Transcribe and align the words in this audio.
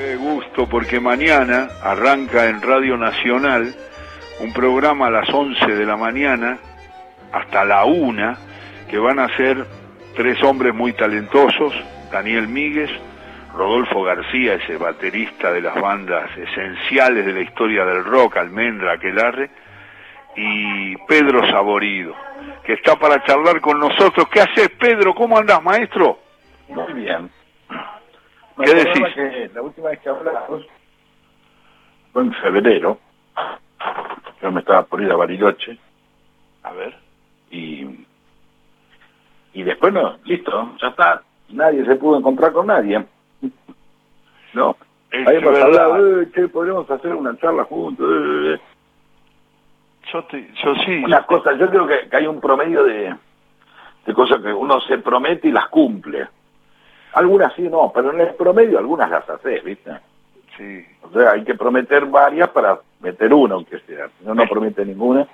qué 0.00 0.16
gusto, 0.16 0.66
porque 0.66 0.98
mañana 0.98 1.68
arranca 1.82 2.46
en 2.46 2.62
Radio 2.62 2.96
Nacional 2.96 3.74
un 4.40 4.50
programa 4.54 5.08
a 5.08 5.10
las 5.10 5.28
11 5.28 5.66
de 5.66 5.84
la 5.84 5.98
mañana 5.98 6.58
hasta 7.32 7.66
la 7.66 7.84
1, 7.84 8.36
que 8.88 8.98
van 8.98 9.18
a 9.18 9.28
ser 9.36 9.66
tres 10.16 10.42
hombres 10.42 10.74
muy 10.74 10.94
talentosos, 10.94 11.74
Daniel 12.10 12.48
Míguez, 12.48 12.90
Rodolfo 13.54 14.02
García, 14.02 14.54
ese 14.54 14.78
baterista 14.78 15.52
de 15.52 15.60
las 15.60 15.78
bandas 15.78 16.30
esenciales 16.34 17.26
de 17.26 17.32
la 17.32 17.40
historia 17.40 17.84
del 17.84 18.02
rock, 18.02 18.38
Almendra, 18.38 18.94
Aquelarre, 18.94 19.50
y 20.34 20.96
Pedro 21.08 21.46
Saborido, 21.50 22.14
que 22.64 22.72
está 22.72 22.96
para 22.96 23.22
charlar 23.24 23.60
con 23.60 23.78
nosotros. 23.78 24.28
¿Qué 24.30 24.40
haces, 24.40 24.70
Pedro? 24.78 25.14
¿Cómo 25.14 25.36
andás, 25.36 25.62
maestro? 25.62 26.18
Muy 26.68 26.94
bien. 26.94 27.39
¿Qué 28.64 28.74
decís? 28.74 29.14
Que 29.14 29.50
la 29.54 29.62
última 29.62 29.90
vez 29.90 30.00
que 30.00 30.08
hablamos 30.08 30.66
fue 32.12 32.22
en 32.22 32.32
febrero. 32.34 32.98
Yo 34.42 34.50
me 34.52 34.60
estaba 34.60 34.82
por 34.84 35.00
ir 35.02 35.10
a 35.10 35.16
Bariloche. 35.16 35.78
A 36.62 36.72
ver. 36.72 36.94
Y, 37.50 38.06
y 39.54 39.62
después 39.62 39.92
no, 39.92 40.18
listo, 40.24 40.76
ya 40.80 40.88
está. 40.88 41.22
Nadie 41.50 41.84
se 41.84 41.96
pudo 41.96 42.18
encontrar 42.18 42.52
con 42.52 42.66
nadie. 42.66 43.04
No. 44.52 44.76
Es 45.12 45.26
Habíamos 45.28 45.52
verdad. 45.52 45.66
hablado, 45.66 46.22
eh, 46.22 46.30
che, 46.32 46.48
podríamos 46.48 46.90
hacer 46.90 47.14
una 47.14 47.36
charla 47.38 47.62
juntos. 47.64 48.04
eh, 48.10 48.54
eh. 48.54 48.60
Yo, 50.12 50.24
te- 50.24 50.50
yo 50.64 50.74
sí. 50.84 51.02
Unas 51.04 51.24
cosas, 51.26 51.56
yo 51.58 51.68
creo 51.70 51.86
que, 51.86 52.08
que 52.08 52.16
hay 52.16 52.26
un 52.26 52.40
promedio 52.40 52.82
de, 52.82 53.14
de 54.06 54.14
cosas 54.14 54.40
que 54.42 54.52
uno 54.52 54.80
se 54.80 54.98
promete 54.98 55.46
y 55.48 55.52
las 55.52 55.68
cumple. 55.68 56.28
Algunas 57.12 57.52
sí, 57.54 57.62
no, 57.62 57.90
pero 57.94 58.12
en 58.12 58.20
el 58.20 58.34
promedio 58.34 58.78
algunas 58.78 59.10
las 59.10 59.28
haces, 59.28 59.64
¿viste? 59.64 59.90
Sí. 60.56 60.84
O 61.02 61.10
sea, 61.12 61.32
hay 61.32 61.44
que 61.44 61.54
prometer 61.54 62.06
varias 62.06 62.48
para 62.50 62.78
meter 63.00 63.32
una, 63.32 63.54
aunque 63.54 63.80
sea. 63.80 64.08
Si 64.18 64.24
no, 64.24 64.34
no 64.34 64.46
promete 64.46 64.84
ninguna. 64.84 65.26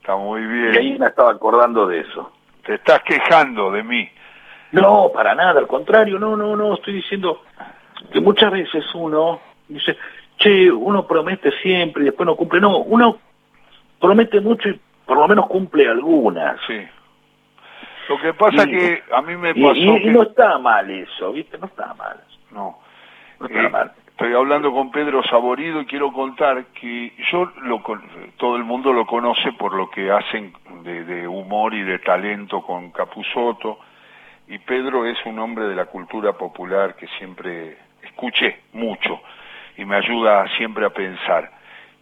Está 0.00 0.16
muy 0.16 0.40
Y 0.40 0.76
ahí 0.76 0.86
bien. 0.90 0.98
me 1.00 1.06
estaba 1.06 1.32
acordando 1.32 1.86
de 1.86 2.00
eso. 2.00 2.30
Te 2.64 2.74
estás 2.74 3.02
quejando 3.02 3.70
de 3.70 3.82
mí. 3.82 4.08
No, 4.72 5.10
para 5.12 5.34
nada, 5.34 5.58
al 5.58 5.66
contrario, 5.66 6.18
no, 6.18 6.36
no, 6.36 6.54
no, 6.56 6.74
estoy 6.74 6.94
diciendo 6.94 7.42
que 8.12 8.20
muchas 8.20 8.52
veces 8.52 8.84
uno 8.94 9.40
dice, 9.66 9.96
che, 10.36 10.70
uno 10.70 11.06
promete 11.06 11.50
siempre 11.60 12.02
y 12.02 12.06
después 12.06 12.26
no 12.26 12.36
cumple. 12.36 12.60
No, 12.60 12.78
uno 12.78 13.18
promete 14.00 14.40
mucho 14.40 14.68
y 14.68 14.80
por 15.04 15.18
lo 15.18 15.26
menos 15.26 15.46
cumple 15.48 15.88
algunas. 15.88 16.56
Sí. 16.66 16.78
Lo 18.10 18.18
que 18.20 18.34
pasa 18.34 18.64
Y- 18.64 18.70
que 18.72 19.02
a 19.14 19.22
mí 19.22 19.36
me 19.36 19.54
pasó 19.54 19.72
y- 19.76 19.88
y 19.88 20.02
que... 20.02 20.10
no 20.10 20.22
está 20.24 20.58
mal 20.58 20.90
eso, 20.90 21.32
¿viste? 21.32 21.56
No 21.58 21.66
está 21.66 21.94
mal. 21.94 22.20
No. 22.50 22.78
No 23.38 23.46
está 23.46 23.62
Eh, 23.62 23.68
mal. 23.70 23.92
Estoy 24.08 24.34
hablando 24.34 24.72
con 24.72 24.90
Pedro 24.90 25.22
Saborido 25.22 25.80
y 25.80 25.86
quiero 25.86 26.12
contar 26.12 26.64
que 26.78 27.12
yo, 27.30 27.50
lo, 27.62 27.82
con- 27.82 28.02
todo 28.36 28.56
el 28.56 28.64
mundo 28.64 28.92
lo 28.92 29.06
conoce 29.06 29.52
por 29.52 29.72
lo 29.74 29.88
que 29.88 30.10
hacen 30.10 30.52
de, 30.82 31.04
de 31.04 31.28
humor 31.28 31.72
y 31.72 31.82
de 31.82 32.00
talento 32.00 32.60
con 32.62 32.90
Capusoto, 32.90 33.78
y 34.48 34.58
Pedro 34.58 35.06
es 35.06 35.16
un 35.24 35.38
hombre 35.38 35.66
de 35.68 35.76
la 35.76 35.86
cultura 35.86 36.32
popular 36.32 36.96
que 36.96 37.06
siempre 37.18 37.78
escuché 38.02 38.60
mucho 38.72 39.20
y 39.78 39.84
me 39.84 39.94
ayuda 39.96 40.48
siempre 40.56 40.84
a 40.84 40.90
pensar. 40.90 41.50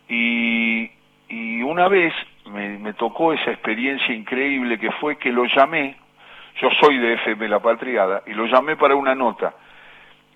Y, 0.09 0.91
y 1.29 1.63
una 1.63 1.87
vez 1.89 2.15
me, 2.49 2.79
me 2.79 2.93
tocó 2.95 3.33
esa 3.33 3.51
experiencia 3.51 4.15
increíble 4.15 4.79
que 4.79 4.91
fue 4.93 5.17
que 5.19 5.31
lo 5.33 5.45
llamé, 5.47 5.97
yo 6.61 6.69
soy 6.81 6.99
de 6.99 7.15
FM 7.15 7.49
La 7.49 7.61
Patriada, 7.61 8.23
y 8.27 8.33
lo 8.33 8.47
llamé 8.47 8.77
para 8.77 8.95
una 8.95 9.15
nota 9.15 9.55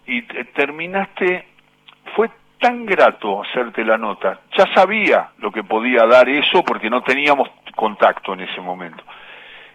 y 0.07 0.23
te- 0.23 0.45
terminaste, 0.47 1.47
fue 2.15 2.31
tan 2.61 2.87
grato 2.87 3.43
hacerte 3.43 3.85
la 3.85 3.99
nota, 3.99 4.41
ya 4.57 4.67
sabía 4.75 5.31
lo 5.39 5.51
que 5.51 5.65
podía 5.65 6.07
dar 6.07 6.29
eso 6.29 6.63
porque 6.65 6.89
no 6.91 7.03
teníamos 7.03 7.49
contacto 7.75 8.35
en 8.35 8.41
ese 8.41 8.61
momento. 8.61 9.03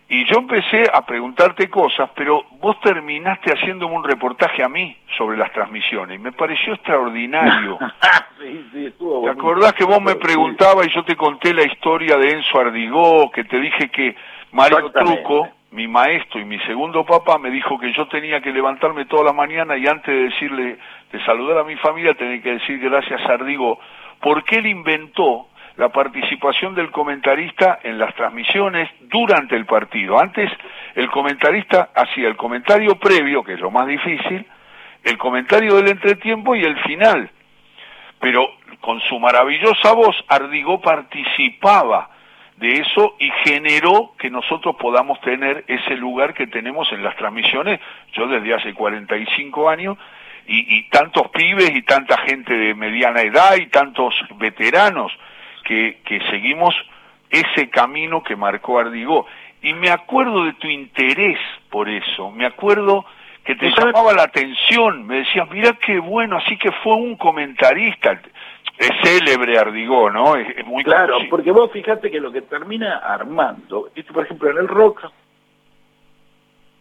Y 0.10 0.24
yo 0.26 0.40
empecé 0.40 0.84
a 0.94 1.06
preguntarte 1.06 1.70
cosas, 1.70 2.10
pero 2.16 2.46
vos 2.62 2.80
terminaste 2.80 3.52
haciéndome 3.52 3.94
un 3.94 4.06
reportaje 4.06 4.64
a 4.64 4.70
mí 4.70 4.96
sobre 5.18 5.38
las 5.38 5.52
transmisiones 5.52 6.18
y 6.18 6.22
me 6.22 6.32
pareció 6.32 6.74
extraordinario. 6.74 7.78
sí, 8.40 8.66
sí, 8.72 8.86
estuvo 8.86 9.24
¿Te 9.24 9.32
acordás 9.32 9.74
que 9.74 9.84
vos 9.84 10.02
me 10.02 10.16
preguntabas 10.16 10.88
y 10.88 10.92
yo 10.92 11.04
te 11.04 11.18
conté 11.18 11.54
la 11.54 11.64
historia 11.64 12.16
de 12.18 12.32
Enzo 12.32 12.58
Ardigó, 12.58 13.30
que 13.32 13.44
te 13.44 13.60
dije 13.60 13.90
que 13.90 14.16
Mario. 14.52 14.92
Truco, 14.92 15.50
mi 15.72 15.88
maestro 15.88 16.40
y 16.40 16.46
mi 16.46 16.58
segundo 16.60 17.06
papá, 17.06 17.38
me 17.38 17.50
dijo 17.52 17.78
que 17.78 17.92
yo 17.94 18.08
tenía 18.08 18.42
que 18.42 18.52
levantarme 18.52 19.06
toda 19.06 19.26
la 19.26 19.34
mañana 19.34 19.78
y 19.78 19.88
antes 19.88 20.08
de 20.08 20.24
decirle, 20.30 20.78
de 21.12 21.26
saludar 21.26 21.60
a 21.60 21.64
mi 21.64 21.76
familia, 21.76 22.14
tenía 22.14 22.42
que 22.42 22.54
decir 22.54 22.80
gracias 22.80 23.22
a 23.22 23.34
Ardigó, 23.34 23.78
porque 24.22 24.58
él 24.58 24.68
inventó 24.68 25.48
la 25.78 25.90
participación 25.90 26.76
del 26.76 26.92
comentarista 26.92 27.80
en 27.84 27.98
las 27.98 28.14
transmisiones 28.16 28.90
durante 29.02 29.56
el 29.56 29.66
partido. 29.66 30.20
Antes 30.20 30.52
el 30.96 31.10
comentarista 31.10 31.90
hacía 31.96 32.28
el 32.28 32.36
comentario 32.36 33.00
previo, 33.00 33.44
que 33.44 33.54
es 33.54 33.60
lo 33.60 33.72
más 33.72 33.88
difícil, 33.88 34.46
el 35.04 35.18
comentario 35.18 35.76
del 35.76 35.90
entretiempo 35.90 36.56
y 36.56 36.64
el 36.64 36.78
final 36.82 37.32
pero 38.20 38.50
con 38.82 39.00
su 39.02 39.20
maravillosa 39.20 39.94
voz 39.94 40.16
Ardigó 40.28 40.82
participaba 40.82 42.10
de 42.58 42.80
eso 42.80 43.16
y 43.20 43.30
generó 43.44 44.14
que 44.18 44.30
nosotros 44.30 44.76
podamos 44.78 45.22
tener 45.22 45.64
ese 45.68 45.96
lugar 45.96 46.34
que 46.34 46.48
tenemos 46.48 46.92
en 46.92 47.04
las 47.04 47.16
transmisiones, 47.16 47.80
yo 48.14 48.28
desde 48.28 48.54
hace 48.56 48.74
45 48.74 49.70
años, 49.70 49.98
y, 50.50 50.84
tantos 50.84 51.28
pibes 51.32 51.76
y 51.76 51.82
tanta 51.82 52.18
gente 52.20 52.54
de 52.54 52.74
mediana 52.74 53.22
edad 53.22 53.58
y 53.58 53.68
tantos 53.68 54.16
veteranos 54.38 55.12
que, 55.68 56.00
que 56.06 56.20
seguimos 56.30 56.74
ese 57.30 57.70
camino 57.70 58.24
que 58.24 58.36
marcó 58.38 58.80
Ardigó. 58.80 59.26
Y 59.62 59.74
me 59.74 59.90
acuerdo 59.90 60.46
de 60.46 60.54
tu 60.54 60.68
interés 60.68 61.38
por 61.70 61.90
eso, 61.90 62.32
me 62.32 62.46
acuerdo 62.46 63.04
que 63.44 63.56
te 63.56 63.70
llamaba 63.72 64.14
la 64.14 64.24
atención, 64.24 65.06
me 65.08 65.18
decías, 65.20 65.50
mira 65.52 65.74
qué 65.74 66.00
bueno, 66.00 66.38
así 66.38 66.58
que 66.58 66.72
fue 66.84 66.96
un 66.96 67.16
comentarista, 67.18 68.22
es 68.78 68.92
célebre 69.04 69.58
Ardigó, 69.58 70.10
¿no? 70.10 70.36
Es, 70.36 70.48
es 70.58 70.66
muy 70.66 70.84
Claro, 70.84 71.08
conocido. 71.14 71.30
porque 71.30 71.52
vos 71.52 71.72
fíjate 71.72 72.10
que 72.12 72.20
lo 72.20 72.32
que 72.32 72.42
termina 72.44 72.98
armando, 72.98 73.90
esto, 73.96 74.14
por 74.14 74.26
ejemplo, 74.26 74.50
en 74.52 74.58
el 74.58 74.68
rock, 74.68 75.06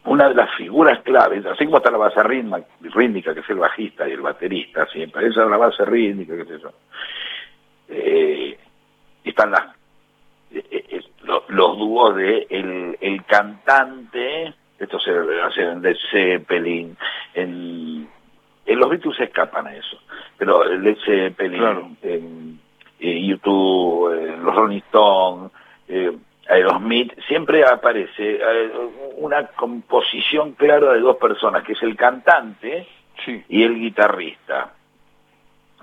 una 0.05 0.29
de 0.29 0.35
las 0.35 0.55
figuras 0.55 1.01
claves, 1.03 1.45
así 1.47 1.65
como 1.65 1.79
está 1.79 1.91
la 1.91 1.99
base 1.99 2.23
rítmica, 2.23 2.65
rítmica 2.95 3.35
que 3.35 3.41
es 3.41 3.51
el 3.51 3.57
bajista 3.59 4.09
y 4.09 4.13
el 4.13 4.21
baterista, 4.21 4.87
siempre, 4.93 5.27
esa 5.27 5.43
es 5.45 5.51
la 5.51 5.57
base 5.57 5.85
rítmica, 5.85 6.37
qué 6.37 6.45
sé 6.45 6.59
yo. 6.63 6.71
Eh, 7.89 8.59
están 9.37 9.51
las, 9.51 9.67
eh, 10.51 10.65
eh, 10.71 11.01
lo- 11.25 11.45
los 11.49 11.77
dúos 11.79 12.17
de 12.17 12.47
el, 12.49 12.97
el 13.01 13.25
cantante, 13.27 14.55
esto 14.79 14.99
se 14.99 15.11
hace 15.43 15.63
en 15.63 15.83
Led 15.83 15.97
Zeppelin, 16.11 16.97
en, 17.35 18.09
en 18.65 18.79
los 18.79 18.89
Beatles 18.89 19.17
se 19.17 19.25
escapan 19.25 19.67
a 19.67 19.75
eso, 19.77 19.99
pero 20.39 20.65
el 20.65 20.97
Zeppelin, 21.05 21.59
Claro. 21.59 21.91
en, 22.03 22.61
en 22.99 23.27
YouTube, 23.27 24.13
en 24.13 24.43
los 24.43 24.55
Rolling 24.55 24.79
Stones, 24.79 25.53
eh, 25.89 26.17
Aerosmith, 26.49 27.13
siempre 27.29 27.63
aparece 27.65 28.39
eh, 28.41 28.71
una 29.17 29.49
composición 29.49 30.53
clara 30.53 30.93
de 30.95 31.01
dos 31.01 31.17
personas, 31.17 31.63
que 31.65 31.73
es 31.73 31.83
el 31.83 31.95
cantante 31.97 32.87
Sí, 33.25 33.43
y 33.49 33.63
el 33.65 33.75
guitarrista. 33.81 34.73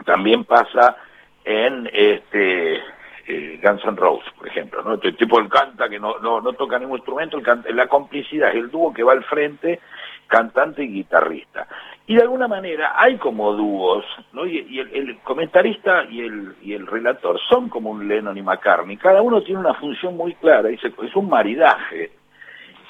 También 0.06 0.44
pasa 0.46 0.97
en 1.44 1.90
este 1.92 2.80
eh, 3.28 3.59
Guns 3.63 3.84
N' 3.85 3.95
Roses, 3.95 4.31
por 4.38 4.47
ejemplo, 4.47 4.81
¿no? 4.84 4.95
Este 4.95 5.13
tipo 5.13 5.39
él 5.39 5.47
canta 5.50 5.88
que 5.89 6.00
no, 6.00 6.19
no, 6.19 6.41
no 6.41 6.53
toca 6.53 6.78
ningún 6.79 6.97
instrumento, 6.97 7.38
el 7.38 7.44
canta- 7.44 7.69
la 7.72 7.88
complicidad 7.88 8.50
es 8.50 8.56
el 8.56 8.69
dúo 8.72 8.94
que 8.94 9.03
va 9.03 9.13
al 9.13 9.23
frente, 9.23 9.79
cantante 10.28 10.84
y 10.84 10.88
guitarrista. 10.88 11.67
Y 12.06 12.16
de 12.16 12.22
alguna 12.23 12.47
manera 12.50 12.94
hay 12.97 13.17
como 13.17 13.53
dúos, 13.53 14.03
¿no? 14.33 14.45
Y, 14.45 14.77
el, 14.80 15.18
comentarista 15.24 16.03
y 16.09 16.21
el, 16.21 16.56
y 16.62 16.74
el 16.74 16.86
relator 16.86 17.39
son 17.48 17.69
como 17.69 17.92
un 17.92 18.07
Lennon 18.07 18.38
y 18.38 18.42
McCartney, 18.42 18.98
cada 18.98 19.21
uno 19.21 19.42
tiene 19.42 19.62
una 19.62 19.74
función 19.75 20.18
muy 20.18 20.33
clara, 20.36 20.69
se- 20.81 20.88
es 21.06 21.15
un 21.15 21.30
maridaje. 21.30 22.12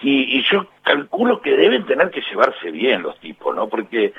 Y, 0.01 0.39
y 0.39 0.43
yo 0.51 0.65
calculo 0.81 1.41
que 1.41 1.55
deben 1.55 1.85
tener 1.85 2.09
que 2.09 2.21
llevarse 2.21 2.71
bien 2.71 3.03
los 3.03 3.17
tipos, 3.19 3.55
¿no? 3.55 3.69
Porque 3.69 4.13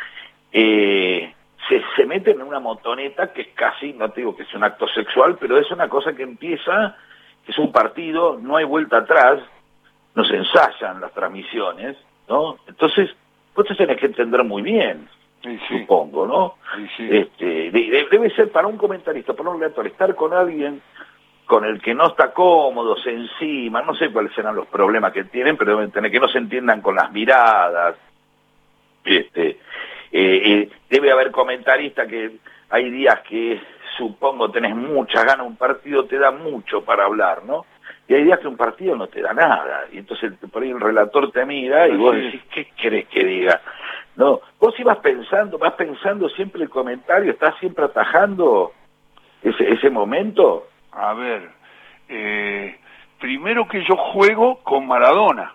eh, 0.53 1.35
se, 1.69 1.83
se 1.97 2.07
meten 2.07 2.41
en 2.41 2.47
una 2.47 2.61
motoneta 2.61 3.33
que 3.33 3.43
es 3.43 3.49
casi, 3.55 3.93
no 3.93 4.11
te 4.11 4.21
digo 4.21 4.37
que 4.37 4.43
es 4.45 4.55
un 4.55 4.65
acto 4.65 4.87
sexual, 4.89 5.37
pero 5.41 5.59
es 5.59 5.71
una 5.71 5.89
cosa 5.89 6.15
que 6.15 6.23
empieza, 6.23 6.97
es 7.47 7.59
un 7.59 7.73
partido, 7.73 8.39
no 8.41 8.57
hay 8.57 8.65
vuelta 8.65 8.99
atrás, 8.99 9.41
no 10.15 10.25
se 10.25 10.37
ensayan 10.37 11.01
las 11.01 11.13
transmisiones, 11.13 11.97
¿no? 12.29 12.57
Entonces, 12.69 13.11
vos 13.55 13.67
te 13.67 13.75
tenés 13.75 13.97
que 13.99 14.07
entender 14.07 14.43
muy 14.45 14.63
bien, 14.63 15.09
sí, 15.43 15.59
sí, 15.69 15.81
supongo, 15.81 16.27
¿no? 16.27 16.55
sí. 16.97 17.09
Este, 17.11 17.71
de- 17.71 17.91
de- 17.91 18.09
debe 18.11 18.31
ser 18.31 18.51
para 18.53 18.67
un 18.67 18.77
comentarista, 18.77 19.33
para 19.35 19.51
un 19.51 19.61
relator, 19.61 19.87
estar 19.87 20.15
con 20.15 20.33
alguien 20.33 20.81
con 21.47 21.65
el 21.67 21.81
que 21.83 21.95
no 21.95 22.07
está 22.07 22.33
cómodo, 22.33 22.97
se 22.97 23.11
encima, 23.11 23.83
no 23.83 23.95
sé 23.95 24.11
cuáles 24.11 24.33
serán 24.33 24.57
los 24.57 24.67
problemas 24.69 25.13
que 25.13 25.25
tienen, 25.25 25.57
pero 25.59 25.73
deben 25.77 25.91
tener 25.91 26.11
que 26.11 26.19
no 26.21 26.29
se 26.29 26.39
entiendan 26.39 26.81
con 26.81 26.95
las 26.97 27.13
miradas, 27.13 27.97
este, 29.05 29.59
eh, 30.17 30.71
debe 30.89 31.11
haber 31.11 31.33
comentaristas 31.33 32.07
que 32.07 32.37
hay 32.71 32.91
días 32.91 33.21
que 33.29 33.61
supongo 33.97 34.51
tenés 34.51 34.75
muchas 34.75 35.25
ganas, 35.25 35.47
un 35.47 35.57
partido 35.57 36.05
te 36.05 36.19
da 36.19 36.31
mucho 36.31 36.85
para 36.85 37.05
hablar, 37.05 37.45
¿no? 37.45 37.67
Y 38.07 38.15
hay 38.15 38.25
días 38.25 38.39
que 38.39 38.47
un 38.47 38.57
partido 38.57 38.95
no 38.95 39.09
te 39.09 39.21
da 39.21 39.33
nada, 39.33 39.87
y 39.91 39.99
entonces 39.99 40.33
por 40.53 40.63
ahí 40.63 40.71
el 40.71 40.81
relator 40.81 41.33
te 41.33 41.45
mira 41.45 41.89
y 41.89 41.97
vos 41.97 42.15
decís, 42.15 42.43
¿qué 42.53 42.67
querés 42.77 43.09
que 43.09 43.25
diga? 43.25 43.61
No, 44.17 44.41
vos 44.61 44.79
ibas 44.79 44.99
pensando, 44.99 45.59
vas 45.59 45.73
pensando 45.73 46.29
siempre 46.29 46.63
el 46.63 46.71
comentario, 46.71 47.33
estás 47.33 47.59
siempre 47.59 47.87
atajando 47.87 48.73
ese, 49.43 49.73
ese 49.73 49.91
momento. 49.91 50.69
A 50.93 51.15
ver, 51.15 51.51
eh, 52.09 52.79
primero 53.19 53.67
que 53.67 53.83
yo 53.85 53.97
juego 53.97 54.61
con 54.63 54.87
Maradona. 54.87 55.55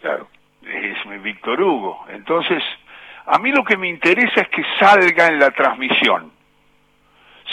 Claro. 0.00 0.28
Es 0.62 1.22
Víctor 1.22 1.60
Hugo. 1.62 2.04
Entonces, 2.08 2.62
a 3.26 3.38
mí 3.38 3.50
lo 3.52 3.64
que 3.64 3.76
me 3.76 3.88
interesa 3.88 4.42
es 4.42 4.48
que 4.48 4.64
salga 4.78 5.28
en 5.28 5.38
la 5.38 5.50
transmisión. 5.50 6.32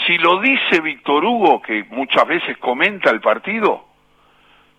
Si 0.06 0.18
lo 0.18 0.40
dice 0.40 0.82
Víctor 0.82 1.24
Hugo, 1.24 1.62
que 1.62 1.86
muchas 1.90 2.28
veces 2.28 2.58
comenta 2.58 3.10
el 3.10 3.22
partido, 3.22 3.86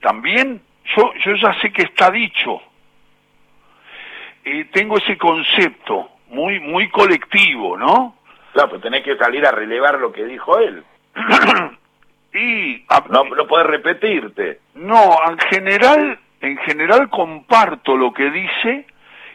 también 0.00 0.62
yo, 0.96 1.12
yo 1.24 1.34
ya 1.36 1.58
sé 1.60 1.72
que 1.72 1.82
está 1.82 2.10
dicho. 2.10 2.60
Eh, 4.44 4.66
tengo 4.72 4.98
ese 4.98 5.16
concepto 5.16 6.10
muy, 6.28 6.58
muy 6.60 6.88
colectivo, 6.88 7.76
¿no? 7.76 8.16
Claro, 8.52 8.70
pero 8.70 8.82
tenés 8.82 9.04
que 9.04 9.16
salir 9.16 9.46
a 9.46 9.52
relevar 9.52 9.98
lo 9.98 10.12
que 10.12 10.24
dijo 10.24 10.58
él. 10.58 10.82
y 12.34 12.84
no, 13.10 13.24
no 13.24 13.46
puedes 13.46 13.66
repetirte. 13.66 14.60
No, 14.74 15.16
en 15.28 15.38
general, 15.38 16.18
en 16.40 16.56
general 16.58 17.08
comparto 17.08 17.96
lo 17.96 18.12
que 18.12 18.30
dice 18.30 18.86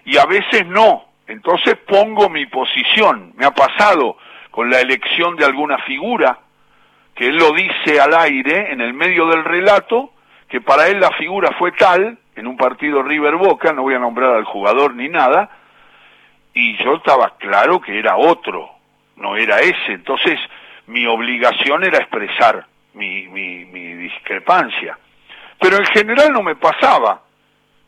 y 0.06 0.18
a 0.18 0.25
veces 0.25 0.65
no. 0.68 1.06
Entonces 1.27 1.75
pongo 1.85 2.29
mi 2.29 2.45
posición. 2.45 3.33
Me 3.35 3.45
ha 3.45 3.51
pasado 3.51 4.18
con 4.51 4.69
la 4.69 4.79
elección 4.79 5.35
de 5.35 5.45
alguna 5.45 5.77
figura, 5.79 6.39
que 7.13 7.27
él 7.27 7.38
lo 7.38 7.51
dice 7.51 8.00
al 8.00 8.13
aire 8.13 8.71
en 8.71 8.81
el 8.81 8.94
medio 8.94 9.27
del 9.27 9.44
relato, 9.44 10.12
que 10.47 10.62
para 10.62 10.88
él 10.88 11.00
la 11.00 11.12
figura 11.12 11.51
fue 11.59 11.71
tal, 11.74 12.18
en 12.35 12.47
un 12.47 12.56
partido 12.56 13.03
River 13.03 13.35
Boca, 13.35 13.74
no 13.74 13.81
voy 13.81 13.95
a 13.95 14.00
nombrar 14.00 14.35
al 14.35 14.45
jugador 14.45 14.94
ni 14.94 15.09
nada, 15.09 15.50
y 16.53 16.77
yo 16.83 16.95
estaba 16.95 17.35
claro 17.38 17.81
que 17.81 18.00
era 18.00 18.15
otro, 18.15 18.69
no 19.18 19.35
era 19.35 19.59
ese. 19.59 19.94
Entonces 19.94 20.39
mi 20.88 21.06
obligación 21.06 21.83
era 21.83 21.97
expresar 21.97 22.65
mi, 22.94 23.27
mi, 23.27 23.65
mi 23.65 23.94
discrepancia. 23.94 24.97
Pero 25.59 25.77
en 25.77 25.85
general 25.88 26.31
no 26.31 26.44
me 26.44 26.56
pasaba 26.56 27.21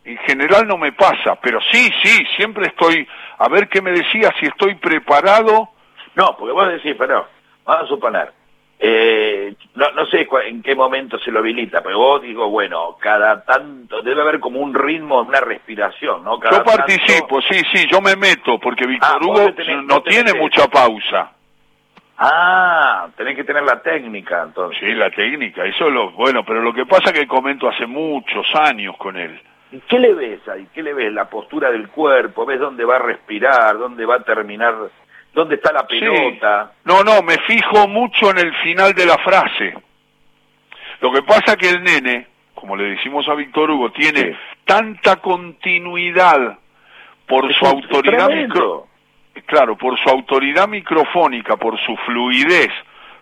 en 0.10 0.18
general 0.20 0.68
no 0.68 0.78
me 0.78 0.92
pasa, 0.94 1.36
pero 1.42 1.60
sí, 1.72 1.90
sí, 2.02 2.26
siempre 2.36 2.68
estoy, 2.68 3.08
a 3.40 3.48
ver 3.48 3.70
qué 3.70 3.82
me 3.82 3.92
decía, 3.92 4.34
si 4.40 4.46
estoy 4.46 4.76
preparado. 4.76 5.70
No, 6.16 6.36
porque 6.38 6.54
vos 6.54 6.68
decís, 6.68 6.96
pero 6.98 7.26
vamos 7.66 7.84
a 7.84 7.88
suponer, 7.88 8.34
eh, 8.78 9.56
no, 9.76 9.92
no 9.92 10.06
sé 10.08 10.28
en 10.46 10.62
qué 10.62 10.76
momento 10.76 11.18
se 11.20 11.32
lo 11.32 11.40
habilita, 11.40 11.82
pero 11.82 11.98
vos 11.98 12.22
digo, 12.22 12.50
bueno, 12.50 12.98
cada 13.00 13.44
tanto, 13.44 14.02
debe 14.02 14.22
haber 14.22 14.40
como 14.40 14.60
un 14.60 14.74
ritmo, 14.74 15.22
una 15.22 15.40
respiración, 15.40 16.24
¿no? 16.24 16.40
yo 16.52 16.64
participo, 16.64 17.42
sí, 17.42 17.62
sí, 17.72 17.88
yo 17.90 18.02
me 18.02 18.16
meto, 18.18 18.60
porque 18.60 18.86
Víctor 18.86 19.20
ah, 19.22 19.26
Hugo 19.26 19.54
no 19.86 20.02
tiene 20.02 20.34
mucha 20.34 20.68
pausa. 20.68 21.32
Ah, 22.18 23.08
tenés 23.16 23.38
que 23.38 23.46
tener 23.46 23.64
la 23.64 23.82
técnica, 23.82 24.44
entonces. 24.44 24.78
Sí, 24.80 24.94
la 24.94 25.10
técnica, 25.12 25.64
eso 25.64 25.88
es 25.88 25.94
lo 25.94 26.12
bueno, 26.12 26.44
pero 26.44 26.62
lo 26.62 26.74
que 26.74 26.86
pasa 26.86 27.12
es 27.12 27.14
que 27.14 27.28
comento 27.28 27.70
hace 27.70 27.86
muchos 27.86 28.46
años 28.56 28.98
con 28.98 29.16
él. 29.16 29.42
¿Qué 29.88 30.00
le 30.00 30.14
ves 30.14 30.48
ahí? 30.48 30.68
¿Qué 30.74 30.82
le 30.82 30.94
ves? 30.94 31.14
La 31.14 31.30
postura 31.30 31.72
del 31.72 31.90
cuerpo, 31.90 32.46
ves 32.46 32.60
dónde 32.60 32.86
va 32.86 32.96
a 32.96 33.00
respirar, 33.00 33.78
dónde 33.78 34.06
va 34.06 34.16
a 34.16 34.24
terminar, 34.24 34.76
dónde 35.34 35.56
está 35.56 35.72
la 35.72 35.86
pelota. 35.86 36.72
No, 36.86 37.04
no, 37.04 37.22
me 37.22 37.38
fijo 37.40 37.88
mucho 37.88 38.32
en 38.32 38.40
el 38.40 38.56
final 38.58 38.94
de 38.94 39.06
la 39.06 39.18
frase. 39.20 39.76
Lo 41.02 41.12
que 41.12 41.22
pasa 41.22 41.56
que 41.56 41.70
el 41.70 41.84
nene, 41.84 42.28
como 42.56 42.76
le 42.76 42.96
decimos 42.96 43.28
a 43.30 43.36
Víctor 43.36 43.70
Hugo, 43.70 43.92
tiene 43.92 44.38
tanta 44.66 45.18
continuidad 45.18 46.58
por 47.28 47.54
su 47.54 47.66
autoridad 47.66 48.30
micro... 48.30 48.88
claro, 49.46 49.78
por 49.78 50.00
su 50.00 50.10
autoridad 50.10 50.68
microfónica, 50.68 51.58
por 51.58 51.80
su 51.80 51.96
fluidez, 51.98 52.72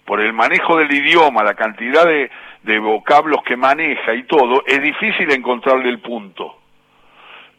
por 0.08 0.22
el 0.22 0.32
manejo 0.32 0.78
del 0.78 0.90
idioma, 0.90 1.44
la 1.44 1.54
cantidad 1.54 2.06
de, 2.06 2.80
vocablos 2.80 3.44
que 3.46 3.58
maneja 3.58 4.14
y 4.14 4.24
todo, 4.24 4.64
es 4.66 4.82
difícil 4.82 5.30
encontrarle 5.32 5.90
el 5.90 6.00
punto. 6.00 6.56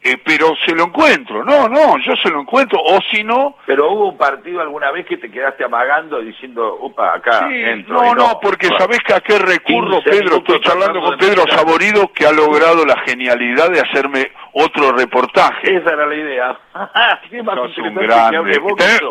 Eh, 0.08 0.18
pero 0.24 0.54
se 0.64 0.74
lo 0.74 0.84
encuentro, 0.84 1.44
no, 1.44 1.68
no, 1.68 1.98
yo 1.98 2.16
se 2.16 2.30
lo 2.30 2.40
encuentro, 2.40 2.80
o 2.82 2.98
si 3.10 3.22
no... 3.22 3.56
Pero 3.66 3.92
hubo 3.92 4.08
un 4.08 4.16
partido 4.16 4.62
alguna 4.62 4.90
vez 4.90 5.04
que 5.04 5.18
te 5.18 5.30
quedaste 5.30 5.64
amagando 5.64 6.20
diciendo, 6.20 6.78
upa, 6.80 7.14
acá 7.14 7.46
entro, 7.50 7.94
no, 8.02 8.14
no, 8.14 8.40
porque 8.40 8.68
sabés 8.78 9.00
que 9.00 9.12
a 9.12 9.20
qué 9.20 9.38
recurro, 9.38 10.00
Pedro, 10.02 10.36
estoy 10.36 10.60
charlando 10.60 11.02
con 11.02 11.18
Pedro 11.18 11.44
Saborido, 11.50 12.10
que 12.14 12.26
ha 12.26 12.32
logrado 12.32 12.86
la 12.86 12.98
genialidad 13.04 13.70
de 13.70 13.80
hacerme 13.80 14.32
otro 14.52 14.92
reportaje. 14.92 15.76
Esa 15.76 15.92
era 15.92 16.06
la 16.06 16.14
idea. 16.14 16.58
un 17.30 17.94
grande. 17.94 18.60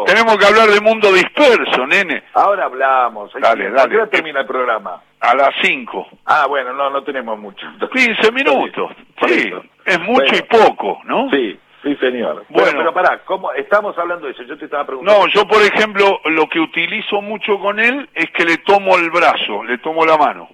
tenemos 0.06 0.38
que 0.38 0.46
hablar 0.46 0.70
de 0.70 0.82
mundo 0.82 1.12
disperso, 1.12 1.86
nene. 1.86 2.24
Ahora 2.34 2.66
hablamos. 2.66 3.32
Dale, 3.40 3.70
dale. 3.70 4.02
¿A 4.02 4.08
termina 4.08 4.42
el 4.42 4.48
programa? 4.48 5.02
A 5.20 5.36
las 5.36 5.50
5. 5.62 6.08
Ah, 6.26 6.46
bueno, 6.48 6.74
no, 6.74 6.90
no 6.90 7.04
tenemos 7.04 7.40
mucho. 7.40 7.66
15 7.92 8.32
minutos. 8.32 8.92
Sí, 9.26 9.52
es 9.86 10.00
mucho 10.02 10.36
y 10.36 10.42
poco, 10.44 11.02
¿no? 11.06 11.30
Sí, 11.32 11.60
sí, 11.82 11.96
señor. 11.96 12.46
Bueno, 12.50 12.78
pero 12.78 12.94
pará, 12.94 13.22
¿cómo? 13.26 13.52
Estamos 13.54 13.98
hablando 13.98 14.28
de 14.28 14.34
eso, 14.34 14.44
yo 14.44 14.58
te 14.58 14.66
estaba 14.66 14.86
preguntando. 14.86 15.22
No, 15.22 15.28
yo, 15.28 15.48
por 15.48 15.62
ejemplo, 15.64 16.20
lo 16.26 16.48
que 16.48 16.60
utilizo 16.60 17.22
mucho 17.22 17.58
con 17.58 17.80
él 17.80 18.08
es 18.14 18.30
que 18.32 18.46
le 18.46 18.58
tomo 18.60 18.96
el 18.98 19.10
brazo, 19.10 19.64
le 19.64 19.80
tomo 19.80 20.06
la 20.06 20.18
mano. 20.18 20.50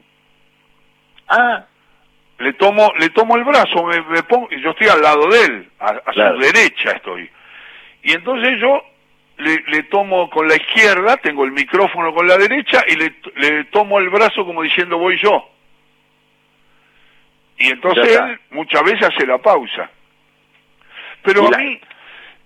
Ah. 1.27 1.65
Le 2.39 2.53
tomo, 2.53 2.91
le 2.99 3.09
tomo 3.09 3.35
el 3.35 3.43
brazo, 3.43 3.83
me, 3.85 4.23
pongo, 4.23 4.49
yo 4.49 4.71
estoy 4.71 4.87
al 4.87 5.01
lado 5.01 5.27
de 5.27 5.45
él, 5.45 5.69
a, 5.79 6.11
su 6.11 6.39
derecha 6.39 6.91
estoy. 6.91 7.29
Y 8.01 8.11
entonces 8.13 8.59
yo 8.59 8.81
le, 9.43 9.83
tomo 9.83 10.29
con 10.29 10.47
la 10.47 10.55
izquierda, 10.55 11.17
tengo 11.17 11.45
el 11.45 11.51
micrófono 11.51 12.13
con 12.13 12.27
la 12.27 12.37
derecha 12.37 12.83
y 12.87 12.95
le, 12.95 13.63
tomo 13.65 13.99
el 13.99 14.09
brazo 14.09 14.45
como 14.45 14.61
diciendo 14.61 14.97
voy 14.97 15.19
yo. 15.21 15.49
Y 17.57 17.67
entonces 17.67 18.19
él 18.19 18.39
muchas 18.51 18.83
veces 18.83 19.03
hace 19.03 19.25
la 19.27 19.37
pausa. 19.37 19.89
Pero 21.21 21.47
a 21.47 21.57
mí, 21.57 21.79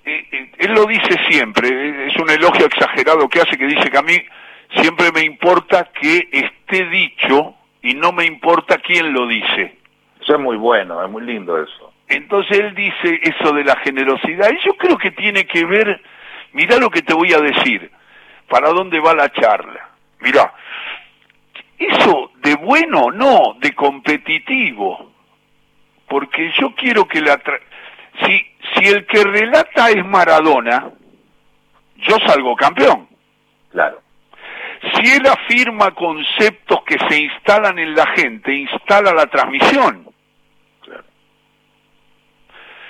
eh, 0.05 0.27
eh, 0.31 0.51
él 0.59 0.73
lo 0.73 0.85
dice 0.85 1.17
siempre, 1.29 2.07
es 2.07 2.15
un 2.17 2.29
elogio 2.29 2.65
exagerado 2.65 3.27
que 3.27 3.41
hace, 3.41 3.57
que 3.57 3.65
dice 3.65 3.89
que 3.89 3.97
a 3.97 4.03
mí 4.03 4.18
siempre 4.75 5.11
me 5.11 5.21
importa 5.21 5.92
que 5.94 6.27
esté 6.31 6.85
dicho 6.89 7.56
y 7.81 7.94
no 7.94 8.11
me 8.11 8.25
importa 8.25 8.77
quién 8.77 9.13
lo 9.13 9.27
dice. 9.27 9.77
Eso 10.21 10.35
es 10.35 10.39
muy 10.39 10.57
bueno, 10.57 11.04
es 11.04 11.09
muy 11.09 11.23
lindo 11.23 11.61
eso. 11.61 11.94
Entonces 12.07 12.59
él 12.59 12.75
dice 12.75 13.19
eso 13.23 13.54
de 13.54 13.63
la 13.63 13.75
generosidad 13.77 14.49
y 14.51 14.66
yo 14.66 14.75
creo 14.77 14.97
que 14.97 15.11
tiene 15.11 15.45
que 15.45 15.66
ver 15.66 16.01
Mirá 16.57 16.78
lo 16.78 16.90
que 16.90 17.04
te 17.04 17.14
voy 17.14 17.31
a 17.33 17.40
decir, 17.40 17.92
para 18.49 18.69
dónde 18.69 18.99
va 18.99 19.14
la 19.14 19.31
charla. 19.31 19.92
Mirá, 20.21 20.52
eso 21.78 22.31
de 22.37 22.56
bueno, 22.56 23.11
no, 23.11 23.56
de 23.59 23.76
competitivo. 23.76 25.11
Porque 26.07 26.52
yo 26.59 26.73
quiero 26.73 27.07
que 27.07 27.21
la... 27.21 27.40
Si, 28.26 28.44
si 28.73 28.87
el 28.87 29.06
que 29.06 29.23
relata 29.23 29.92
es 29.92 30.04
Maradona, 30.04 30.90
yo 31.97 32.18
salgo 32.26 32.56
campeón. 32.56 33.07
Claro. 33.71 34.02
Si 34.95 35.11
él 35.11 35.28
afirma 35.28 35.92
conceptos 35.92 36.80
que 36.87 36.97
se 37.07 37.19
instalan 37.19 37.78
en 37.78 37.94
la 37.94 38.07
gente, 38.16 38.52
instala 38.52 39.14
la 39.14 39.28
transmisión. 39.28 40.09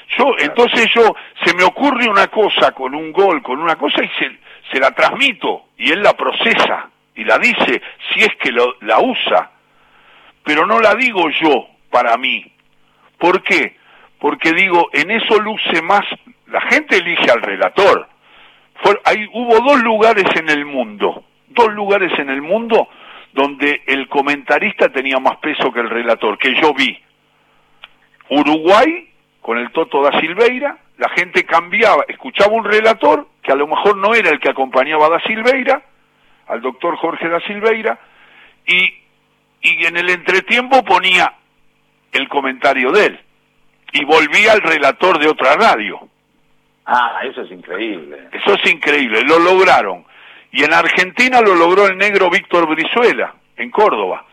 Yo, 0.10 0.36
entonces 0.40 0.88
yo, 0.94 1.16
se 1.44 1.54
me 1.56 1.64
ocurre 1.64 2.08
una 2.08 2.28
cosa 2.28 2.72
con 2.72 2.96
un 2.96 3.12
gol, 3.12 3.42
con 3.42 3.60
una 3.60 3.76
cosa 3.76 4.04
y 4.04 4.10
se, 4.20 4.38
se 4.72 4.80
la 4.80 4.92
transmito 4.92 5.66
y 5.78 5.92
él 5.92 6.02
la 6.02 6.14
procesa 6.14 6.90
y 7.16 7.24
la 7.24 7.38
dice 7.38 7.82
si 8.10 8.22
es 8.22 8.36
que 8.40 8.52
lo, 8.52 8.76
la 8.82 9.00
usa, 9.00 9.52
pero 10.44 10.66
no 10.66 10.80
la 10.80 10.96
digo 10.96 11.30
yo 11.30 11.68
para 11.90 12.16
mí. 12.18 12.46
¿Por 13.18 13.44
qué? 13.44 13.76
Porque 14.20 14.54
digo, 14.54 14.90
en 14.94 15.12
eso 15.12 15.40
luce 15.40 15.82
más, 15.82 16.06
la 16.48 16.62
gente 16.62 16.98
elige 16.98 17.30
al 17.30 17.42
relator. 17.42 18.08
hay, 19.04 19.28
hubo 19.34 19.60
dos 19.60 19.82
lugares 19.82 20.26
en 20.36 20.50
el 20.50 20.66
mundo, 20.66 21.24
dos 21.50 21.74
lugares 21.74 22.18
en 22.18 22.30
el 22.30 22.42
mundo 22.42 22.88
donde 23.34 23.84
el 23.86 24.08
comentarista 24.08 24.90
tenía 24.90 25.20
más 25.20 25.38
peso 25.38 25.72
que 25.72 25.80
el 25.80 25.90
relator, 25.90 26.38
que 26.38 26.56
yo 26.56 26.74
vi. 26.74 26.98
Uruguay 28.30 29.10
con 29.48 29.58
el 29.58 29.72
Toto 29.72 30.04
da 30.04 30.20
Silveira, 30.20 30.78
la 30.98 31.08
gente 31.08 31.46
cambiaba, 31.46 32.04
escuchaba 32.10 32.52
un 32.52 32.66
relator 32.66 33.30
que 33.42 33.54
a 33.54 33.56
lo 33.56 33.66
mejor 33.66 33.96
no 33.96 34.14
era 34.14 34.30
el 34.30 34.42
que 34.42 34.50
acompañaba 34.50 35.06
a 35.06 35.10
da 35.12 35.22
Silveira, 35.22 35.84
al 36.48 36.62
doctor 36.62 36.98
Jorge 36.98 37.30
da 37.30 37.40
Silveira, 37.40 37.98
y, 38.66 38.94
y 39.62 39.86
en 39.86 39.96
el 39.96 40.10
entretiempo 40.10 40.84
ponía 40.84 41.34
el 42.12 42.28
comentario 42.28 42.92
de 42.92 43.06
él, 43.06 43.20
y 43.94 44.04
volvía 44.04 44.52
al 44.52 44.60
relator 44.60 45.18
de 45.18 45.30
otra 45.30 45.56
radio. 45.56 45.98
Ah, 46.86 47.22
eso 47.24 47.44
es 47.44 47.52
increíble. 47.52 48.28
Eso 48.34 48.54
es 48.54 48.70
increíble, 48.70 49.22
lo 49.22 49.40
lograron. 49.40 50.04
Y 50.52 50.66
en 50.66 50.74
Argentina 50.74 51.40
lo 51.40 51.56
logró 51.56 51.88
el 51.88 51.98
negro 51.98 52.30
Víctor 52.30 52.68
Brizuela, 52.68 53.34
en 53.56 53.72
Córdoba. 53.72 54.26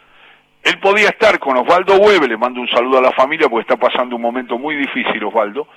Él 0.65 0.79
podía 0.79 1.11
estar 1.11 1.39
con 1.39 1.59
Osvaldo 1.59 1.97
Hueve, 1.97 2.27
le 2.27 2.39
mando 2.39 2.59
un 2.59 2.69
saludo 2.69 2.99
a 2.99 3.03
la 3.03 3.13
familia 3.13 3.49
porque 3.51 3.71
está 3.71 3.77
pasando 3.77 4.17
un 4.17 4.23
momento 4.23 4.59
muy 4.59 4.75
difícil 4.77 5.23
Osvaldo, 5.25 5.69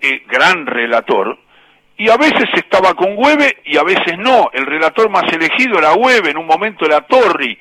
eh, 0.00 0.24
gran 0.26 0.66
relator, 0.66 1.38
y 1.96 2.10
a 2.10 2.16
veces 2.16 2.48
estaba 2.54 2.94
con 2.94 3.14
Hueve 3.16 3.58
y 3.64 3.76
a 3.76 3.84
veces 3.84 4.18
no. 4.18 4.50
El 4.52 4.66
relator 4.66 5.08
más 5.08 5.24
elegido 5.32 5.78
era 5.78 5.94
Hueve, 5.94 6.30
en 6.30 6.36
un 6.36 6.46
momento 6.46 6.84
era 6.84 7.00
Torri, 7.02 7.56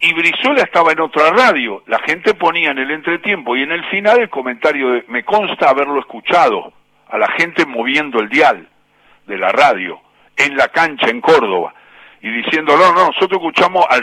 y 0.00 0.12
Brizuela 0.14 0.62
estaba 0.62 0.90
en 0.90 1.00
otra 1.00 1.30
radio. 1.30 1.84
La 1.86 2.00
gente 2.00 2.34
ponía 2.34 2.72
en 2.72 2.78
el 2.78 2.90
entretiempo 2.90 3.56
y 3.56 3.62
en 3.62 3.70
el 3.70 3.84
final 3.86 4.18
el 4.18 4.30
comentario 4.30 4.90
de, 4.90 5.04
me 5.08 5.24
consta 5.24 5.70
haberlo 5.70 6.00
escuchado, 6.00 6.72
a 7.08 7.18
la 7.18 7.28
gente 7.38 7.66
moviendo 7.66 8.18
el 8.18 8.28
dial 8.28 8.68
de 9.26 9.38
la 9.38 9.52
radio, 9.52 10.00
en 10.36 10.56
la 10.56 10.68
cancha 10.68 11.08
en 11.08 11.20
Córdoba, 11.20 11.72
y 12.20 12.30
diciendo, 12.30 12.76
no, 12.76 12.92
no, 12.92 13.06
nosotros 13.06 13.40
escuchamos, 13.40 13.84
al 13.88 14.02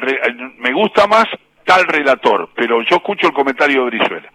me 0.57 0.71
gusta 0.71 1.05
más 1.07 1.25
tal 1.67 1.85
relator, 1.85 2.49
pero 2.55 2.81
yo 2.81 2.95
escucho 2.95 3.27
el 3.27 3.33
comentario 3.33 3.83
de 3.83 3.97
Brizuela. 3.97 4.31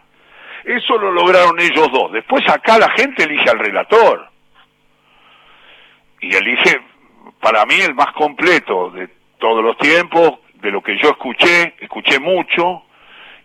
Eso 0.64 0.98
lo 0.98 1.10
lograron 1.10 1.58
ellos 1.58 1.90
dos. 1.90 2.12
Después 2.12 2.46
acá 2.48 2.78
la 2.78 2.90
gente 2.90 3.24
elige 3.24 3.48
al 3.48 3.58
relator. 3.58 4.28
Y 6.20 6.36
elige, 6.36 6.80
para 7.40 7.64
mí, 7.64 7.74
el 7.80 7.94
más 7.94 8.12
completo 8.12 8.90
de 8.90 9.08
todos 9.38 9.64
los 9.64 9.76
tiempos, 9.78 10.34
de 10.54 10.70
lo 10.70 10.82
que 10.82 10.96
yo 10.98 11.08
escuché, 11.08 11.74
escuché 11.80 12.20
mucho, 12.20 12.84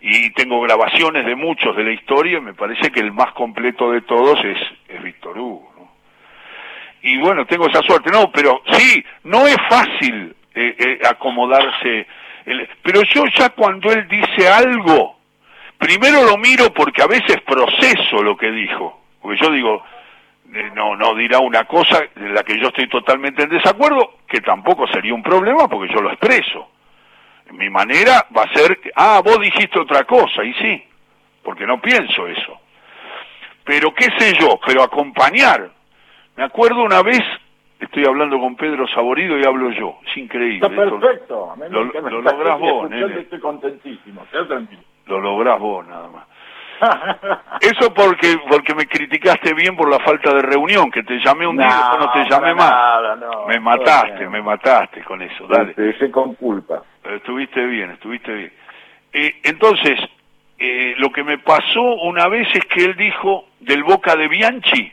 y 0.01 0.29
tengo 0.31 0.61
grabaciones 0.61 1.25
de 1.25 1.35
muchos 1.35 1.75
de 1.75 1.85
la 1.85 1.91
historia, 1.91 2.39
me 2.39 2.53
parece 2.53 2.91
que 2.91 2.99
el 2.99 3.13
más 3.13 3.31
completo 3.31 3.91
de 3.91 4.01
todos 4.01 4.37
es, 4.43 4.57
es 4.89 5.01
Víctor 5.01 5.39
Hugo. 5.39 5.71
Y 7.01 7.17
bueno, 7.19 7.45
tengo 7.45 7.67
esa 7.67 7.81
suerte. 7.83 8.11
No, 8.11 8.29
pero 8.31 8.61
sí, 8.73 9.03
no 9.23 9.47
es 9.47 9.55
fácil 9.69 10.35
eh, 10.53 10.75
eh, 10.77 10.99
acomodarse 11.07 12.05
pero 12.81 13.01
yo 13.03 13.25
ya 13.35 13.49
cuando 13.49 13.91
él 13.91 14.07
dice 14.07 14.49
algo, 14.49 15.17
primero 15.77 16.23
lo 16.23 16.37
miro 16.37 16.73
porque 16.73 17.01
a 17.01 17.07
veces 17.07 17.41
proceso 17.41 18.23
lo 18.23 18.37
que 18.37 18.51
dijo. 18.51 19.01
Porque 19.21 19.41
yo 19.41 19.51
digo, 19.51 19.83
eh, 20.53 20.71
no, 20.73 20.95
no 20.95 21.13
dirá 21.15 21.39
una 21.39 21.65
cosa 21.65 22.01
de 22.15 22.29
la 22.29 22.43
que 22.43 22.57
yo 22.59 22.67
estoy 22.67 22.87
totalmente 22.87 23.43
en 23.43 23.49
desacuerdo, 23.49 24.19
que 24.27 24.39
tampoco 24.39 24.87
sería 24.87 25.13
un 25.13 25.23
problema 25.23 25.67
porque 25.67 25.93
yo 25.93 26.01
lo 26.01 26.09
expreso. 26.09 26.71
Mi 27.51 27.69
manera 27.69 28.25
va 28.35 28.43
a 28.43 28.53
ser, 28.53 28.79
ah, 28.95 29.21
vos 29.23 29.39
dijiste 29.39 29.79
otra 29.79 30.03
cosa, 30.03 30.43
y 30.43 30.53
sí, 30.55 30.83
porque 31.43 31.65
no 31.65 31.81
pienso 31.81 32.27
eso. 32.27 32.61
Pero 33.63 33.93
qué 33.93 34.07
sé 34.17 34.33
yo, 34.39 34.59
pero 34.65 34.83
acompañar. 34.83 35.69
Me 36.37 36.43
acuerdo 36.43 36.83
una 36.83 37.01
vez 37.01 37.21
Estoy 37.79 38.05
hablando 38.05 38.39
con 38.39 38.55
Pedro 38.55 38.87
Saborido 38.87 39.37
y 39.37 39.45
hablo 39.45 39.69
yo. 39.71 39.97
Es 40.05 40.17
increíble. 40.17 40.65
Está 40.65 40.69
perfecto. 40.69 41.53
lo, 41.69 41.83
lo 41.83 42.21
lográs 42.21 42.59
vos, 42.59 42.89
nene. 42.89 43.19
Estoy 43.21 43.39
contentísimo. 43.39 44.25
tranquilo. 44.31 44.81
Lo 45.05 45.19
lográs 45.21 45.59
vos, 45.59 45.87
nada 45.87 46.07
más. 46.09 46.25
Eso 47.61 47.93
porque 47.93 48.37
porque 48.47 48.75
me 48.75 48.85
criticaste 48.85 49.53
bien 49.53 49.75
por 49.75 49.89
la 49.89 49.99
falta 49.99 50.33
de 50.33 50.41
reunión, 50.41 50.91
que 50.91 51.03
te 51.03 51.19
llamé 51.19 51.47
un 51.47 51.57
día 51.57 51.91
y 51.95 51.97
no 51.97 52.11
te 52.11 52.29
llamé 52.29 52.53
más. 52.53 53.17
me 53.47 53.59
mataste, 53.59 54.27
me 54.29 54.41
mataste 54.41 55.03
con 55.03 55.21
eso, 55.21 55.47
dale. 55.47 55.73
Te 55.73 55.81
dejé 55.81 56.11
con 56.11 56.35
culpa. 56.35 56.83
Pero 57.01 57.15
estuviste 57.15 57.65
bien, 57.65 57.91
estuviste 57.91 58.33
bien. 58.33 58.53
Eh, 59.13 59.39
entonces, 59.43 59.99
eh, 60.59 60.93
lo 60.97 61.11
que 61.11 61.23
me 61.23 61.37
pasó 61.39 61.81
una 61.81 62.27
vez 62.27 62.47
es 62.53 62.65
que 62.65 62.85
él 62.85 62.95
dijo 62.95 63.45
del 63.59 63.83
Boca 63.83 64.15
de 64.15 64.27
Bianchi, 64.27 64.91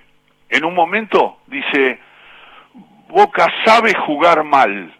en 0.48 0.64
un 0.64 0.74
momento, 0.74 1.38
dice, 1.46 1.98
Boca 3.14 3.47
sabe 3.64 3.94
jugar 3.94 4.42
mal. 4.42 4.92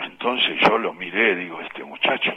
Entonces 0.00 0.60
yo 0.68 0.76
lo 0.76 0.92
miré, 0.92 1.34
digo, 1.34 1.58
este 1.62 1.82
muchacho, 1.82 2.34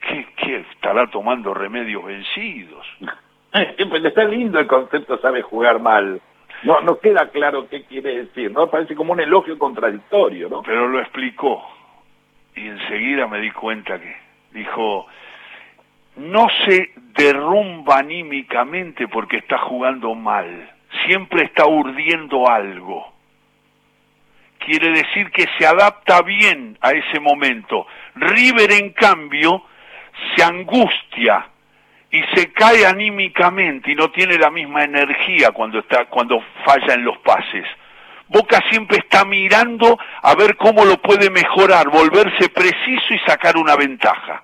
¿qué, 0.00 0.28
qué 0.36 0.64
estará 0.70 1.08
tomando 1.08 1.52
remedios 1.52 2.04
vencidos? 2.04 2.86
pues 3.50 4.04
está 4.04 4.22
lindo 4.22 4.60
el 4.60 4.68
concepto 4.68 5.18
sabe 5.18 5.42
jugar 5.42 5.80
mal. 5.80 6.20
No, 6.62 6.80
no 6.82 7.00
queda 7.00 7.30
claro 7.30 7.68
qué 7.68 7.82
quiere 7.82 8.26
decir, 8.26 8.52
¿no? 8.52 8.70
Parece 8.70 8.94
como 8.94 9.12
un 9.12 9.20
elogio 9.20 9.58
contradictorio, 9.58 10.48
¿no? 10.48 10.62
Pero 10.62 10.86
lo 10.86 11.00
explicó. 11.00 11.60
Y 12.54 12.64
enseguida 12.64 13.26
me 13.26 13.40
di 13.40 13.50
cuenta 13.50 13.98
que 13.98 14.16
dijo, 14.52 15.08
no 16.14 16.46
se 16.64 16.92
derrumba 17.16 17.98
anímicamente 17.98 19.08
porque 19.08 19.38
está 19.38 19.58
jugando 19.58 20.14
mal. 20.14 20.70
Siempre 21.06 21.42
está 21.42 21.66
urdiendo 21.66 22.48
algo 22.48 23.17
quiere 24.68 24.90
decir 24.90 25.30
que 25.30 25.46
se 25.58 25.66
adapta 25.66 26.20
bien 26.20 26.76
a 26.82 26.90
ese 26.90 27.18
momento. 27.20 27.86
River, 28.16 28.70
en 28.72 28.90
cambio, 28.90 29.64
se 30.36 30.44
angustia 30.44 31.46
y 32.10 32.22
se 32.34 32.52
cae 32.52 32.84
anímicamente 32.84 33.92
y 33.92 33.94
no 33.94 34.10
tiene 34.10 34.36
la 34.36 34.50
misma 34.50 34.84
energía 34.84 35.52
cuando, 35.52 35.78
está, 35.78 36.04
cuando 36.04 36.42
falla 36.66 36.92
en 36.92 37.04
los 37.04 37.16
pases. 37.18 37.64
Boca 38.28 38.62
siempre 38.68 38.98
está 38.98 39.24
mirando 39.24 39.98
a 40.22 40.34
ver 40.34 40.56
cómo 40.56 40.84
lo 40.84 40.98
puede 40.98 41.30
mejorar, 41.30 41.88
volverse 41.88 42.50
preciso 42.50 43.14
y 43.14 43.18
sacar 43.20 43.56
una 43.56 43.74
ventaja. 43.74 44.42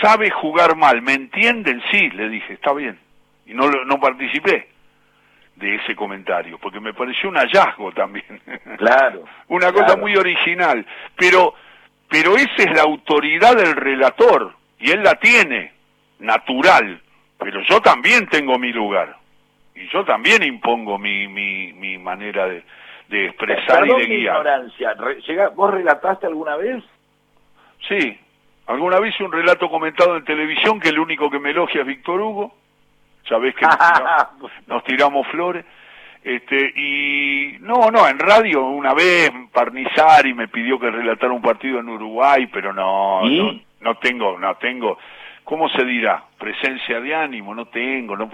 Sabe 0.00 0.30
jugar 0.30 0.76
mal, 0.76 1.02
¿me 1.02 1.14
entienden? 1.14 1.82
Sí, 1.90 2.10
le 2.10 2.28
dije, 2.28 2.52
está 2.52 2.72
bien. 2.72 2.96
Y 3.44 3.54
no, 3.54 3.68
no 3.68 3.98
participé 3.98 4.77
de 5.58 5.74
ese 5.74 5.96
comentario, 5.96 6.56
porque 6.58 6.80
me 6.80 6.94
pareció 6.94 7.28
un 7.28 7.36
hallazgo 7.36 7.92
también. 7.92 8.40
Claro. 8.78 9.24
Una 9.48 9.72
cosa 9.72 9.96
muy 9.96 10.16
original, 10.16 10.86
pero 11.16 11.54
pero 12.08 12.36
esa 12.36 12.62
es 12.62 12.74
la 12.74 12.82
autoridad 12.82 13.54
del 13.54 13.74
relator 13.74 14.54
y 14.78 14.90
él 14.92 15.02
la 15.02 15.16
tiene 15.16 15.72
natural, 16.20 17.02
pero 17.38 17.60
yo 17.68 17.80
también 17.80 18.26
tengo 18.28 18.58
mi 18.58 18.72
lugar 18.72 19.16
y 19.74 19.86
yo 19.88 20.04
también 20.04 20.42
impongo 20.42 20.96
mi 20.96 21.26
mi, 21.26 21.72
mi 21.72 21.98
manera 21.98 22.46
de, 22.46 22.62
de 23.08 23.26
expresar 23.26 23.86
y 23.86 23.88
de 23.88 24.06
guiar. 24.06 24.36
Ignorancia. 24.36 24.94
¿Vos 25.54 25.70
relataste 25.72 26.26
alguna 26.26 26.56
vez? 26.56 26.84
Sí, 27.88 28.18
alguna 28.66 29.00
vez 29.00 29.18
un 29.20 29.32
relato 29.32 29.68
comentado 29.68 30.16
en 30.16 30.24
televisión 30.24 30.78
que 30.78 30.90
el 30.90 30.98
único 30.98 31.30
que 31.30 31.40
me 31.40 31.50
elogia 31.50 31.80
es 31.80 31.86
Víctor 31.86 32.20
Hugo 32.20 32.54
sabés 33.28 33.54
que 33.54 33.66
nos 34.66 34.84
tiramos, 34.84 35.26
flores. 35.28 35.64
Este, 36.22 36.72
y 36.74 37.56
no, 37.60 37.90
no, 37.90 38.08
en 38.08 38.18
radio 38.18 38.66
una 38.66 38.92
vez 38.92 39.30
Parnizari 39.52 40.34
me 40.34 40.48
pidió 40.48 40.78
que 40.78 40.90
relatara 40.90 41.32
un 41.32 41.40
partido 41.40 41.78
en 41.78 41.88
Uruguay, 41.88 42.48
pero 42.52 42.72
no, 42.72 43.22
no, 43.80 43.94
tengo, 43.96 44.38
no 44.38 44.56
tengo, 44.56 44.98
¿cómo 45.44 45.68
se 45.68 45.84
dirá? 45.84 46.24
Presencia 46.38 47.00
de 47.00 47.14
ánimo, 47.14 47.54
no 47.54 47.66
tengo, 47.66 48.16
no, 48.16 48.28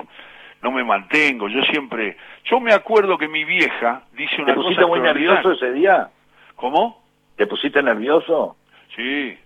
no 0.62 0.70
me 0.72 0.82
mantengo, 0.82 1.48
yo 1.48 1.62
siempre, 1.64 2.16
yo 2.44 2.58
me 2.58 2.72
acuerdo 2.72 3.18
que 3.18 3.28
mi 3.28 3.44
vieja 3.44 4.02
dice 4.12 4.40
una 4.40 4.54
¿Te 4.54 4.60
pusiste 4.60 4.86
muy 4.86 5.00
nervioso 5.00 5.52
ese 5.52 5.72
día? 5.72 6.08
¿Cómo? 6.56 7.02
¿Te 7.36 7.46
pusiste 7.46 7.82
nervioso? 7.82 8.56
Sí, 8.96 9.36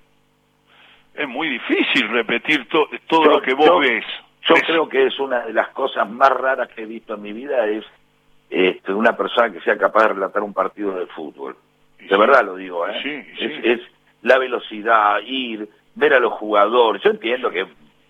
es 1.15 1.29
muy 1.29 1.49
difícil 1.49 2.09
repetir 2.09 2.69
todo 2.69 3.25
lo 3.25 3.43
que 3.43 3.55
vos 3.55 3.81
ves. 3.81 4.05
Yo 4.47 4.55
creo 4.67 4.89
que 4.89 5.07
es 5.07 5.19
una 5.19 5.41
de 5.47 5.53
las 5.53 5.69
cosas 5.69 6.09
más 6.09 6.31
raras 6.31 6.69
que 6.69 6.83
he 6.83 6.87
visto 6.87 7.15
en 7.15 7.23
mi 7.23 7.33
vida, 7.33 7.67
es 7.67 7.85
este, 8.51 8.93
una 8.93 9.17
persona 9.17 9.53
que 9.53 9.61
sea 9.61 9.77
capaz 9.77 10.05
de 10.05 10.15
relatar 10.15 10.43
un 10.43 10.55
partido 10.55 10.95
de 10.99 11.07
fútbol. 11.07 11.57
De 11.99 12.17
verdad 12.17 12.45
lo 12.45 12.57
digo, 12.57 12.87
¿eh? 12.89 13.27
Es, 13.39 13.81
la 14.23 14.39
velocidad, 14.39 15.21
ir, 15.25 15.69
ver 15.95 16.15
a 16.15 16.21
los 16.21 16.33
jugadores. 16.35 17.03
Yo 17.03 17.11
entiendo 17.11 17.51
que, 17.51 17.67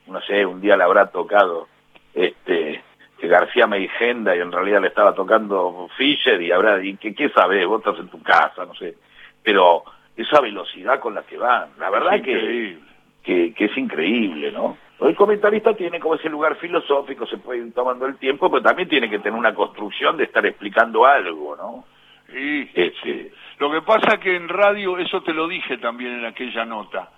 no 0.07 0.21
sé, 0.23 0.47
un 0.47 0.61
día 0.61 0.77
le 0.77 0.85
habrá 0.85 1.11
tocado 1.11 1.69
este 2.15 2.83
que 3.19 3.27
García 3.27 3.67
me 3.67 3.85
agenda 3.85 4.35
y 4.37 4.39
en 4.39 4.53
realidad 4.53 4.81
le 4.81 4.89
estaba 4.89 5.13
tocando 5.13 5.89
Fischer 5.97 6.41
y 6.41 6.53
habrá, 6.53 6.83
y 6.83 6.97
que, 6.97 7.15
¿qué 7.15 7.29
sabes? 7.31 7.67
Vos 7.67 7.81
estás 7.81 7.99
en 7.99 8.09
tu 8.09 8.23
casa, 8.23 8.65
no 8.65 8.75
sé. 8.75 8.95
Pero 9.43 9.83
esa 10.17 10.41
velocidad 10.41 11.01
con 11.01 11.15
la 11.15 11.23
que 11.23 11.37
van, 11.37 11.71
la 11.79 11.91
verdad 11.91 12.23
que, 12.23 12.79
que, 13.25 13.53
que 13.55 13.65
es 13.65 13.77
increíble, 13.77 14.53
¿no? 14.53 14.77
El 15.01 15.15
comentarista 15.15 15.75
tiene 15.75 16.01
como 16.01 16.17
ese 16.17 16.29
lugar 16.29 16.57
filosófico, 16.57 17.27
se 17.27 17.39
puede 17.39 17.61
ir 17.61 17.73
tomando 17.73 18.07
el 18.07 18.17
tiempo, 18.17 18.51
pero 18.51 18.63
también 18.63 18.89
tiene 18.89 19.09
que 19.09 19.21
tener 19.21 19.39
una 19.39 19.55
construcción 19.55 20.17
de 20.17 20.25
estar 20.25 20.45
explicando 20.45 21.07
algo, 21.07 21.55
¿no? 21.57 21.85
Sí, 22.33 22.71
este... 22.75 23.33
Lo 23.59 23.71
que 23.73 23.83
pasa 23.83 24.19
que 24.19 24.37
en 24.37 24.49
radio, 24.49 24.99
eso 24.99 25.23
te 25.23 25.33
lo 25.33 25.49
dije 25.49 25.79
también 25.79 26.19
en 26.19 26.25
aquella 26.25 26.65
nota, 26.65 27.11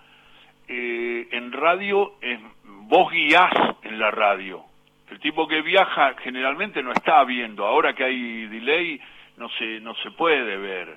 eh, 0.69 1.29
en 1.33 1.53
radio 1.53 2.13
vos 2.65 3.11
guías 3.11 3.51
en 3.83 3.99
la 3.99 4.11
radio. 4.11 4.65
El 5.11 5.19
tipo 5.19 5.49
que 5.49 5.63
viaja 5.63 6.15
generalmente 6.23 6.83
no 6.83 6.93
está 6.93 7.25
viendo, 7.25 7.67
ahora 7.67 7.95
que 7.95 8.05
hay 8.05 8.47
delay 8.47 9.01
no 9.37 9.49
se, 9.51 9.81
no 9.81 9.95
se 9.97 10.11
puede 10.13 10.57
ver. 10.57 10.97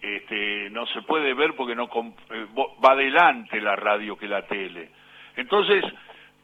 Este, 0.00 0.70
no 0.70 0.86
se 0.86 1.02
puede 1.02 1.34
ver 1.34 1.54
porque 1.54 1.74
no 1.74 1.84
eh, 1.84 2.46
va 2.56 2.92
adelante 2.92 3.60
la 3.60 3.76
radio 3.76 4.16
que 4.16 4.28
la 4.28 4.46
tele. 4.46 4.90
Entonces, 5.36 5.84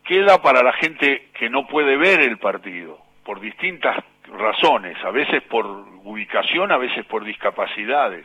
queda 0.04 0.42
para 0.42 0.62
la 0.62 0.72
gente 0.74 1.28
que 1.34 1.48
no 1.48 1.66
puede 1.66 1.96
ver 1.96 2.20
el 2.20 2.38
partido, 2.38 2.98
por 3.24 3.40
distintas 3.40 3.96
razones, 4.26 4.96
a 5.04 5.10
veces 5.10 5.42
por 5.42 5.66
ubicación, 6.04 6.72
a 6.72 6.76
veces 6.76 7.04
por 7.06 7.24
discapacidades. 7.24 8.24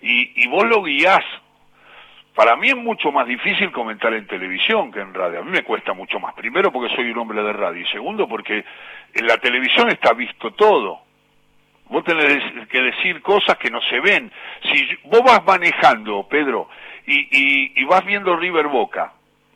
Y, 0.00 0.42
y 0.42 0.48
vos 0.48 0.64
lo 0.64 0.82
guiás. 0.82 1.24
Para 2.34 2.56
mí 2.56 2.68
es 2.68 2.76
mucho 2.76 3.12
más 3.12 3.28
difícil 3.28 3.70
comentar 3.70 4.12
en 4.12 4.26
televisión 4.26 4.90
que 4.90 5.00
en 5.00 5.14
radio. 5.14 5.40
A 5.40 5.44
mí 5.44 5.50
me 5.50 5.62
cuesta 5.62 5.92
mucho 5.92 6.18
más. 6.18 6.34
Primero 6.34 6.72
porque 6.72 6.94
soy 6.94 7.10
un 7.10 7.18
hombre 7.18 7.42
de 7.42 7.52
radio 7.52 7.80
y 7.80 7.86
segundo 7.86 8.28
porque 8.28 8.64
en 9.14 9.26
la 9.26 9.36
televisión 9.38 9.88
está 9.88 10.12
visto 10.12 10.52
todo. 10.52 11.00
Vos 11.86 12.02
tenés 12.02 12.66
que 12.68 12.80
decir 12.80 13.22
cosas 13.22 13.56
que 13.56 13.70
no 13.70 13.80
se 13.82 14.00
ven. 14.00 14.32
Si 14.62 14.88
vos 15.04 15.22
vas 15.22 15.44
manejando, 15.44 16.26
Pedro, 16.28 16.68
y, 17.06 17.80
y, 17.80 17.84
vas 17.84 18.04
viendo 18.04 18.34
River 18.36 18.68
Boca, 18.68 19.12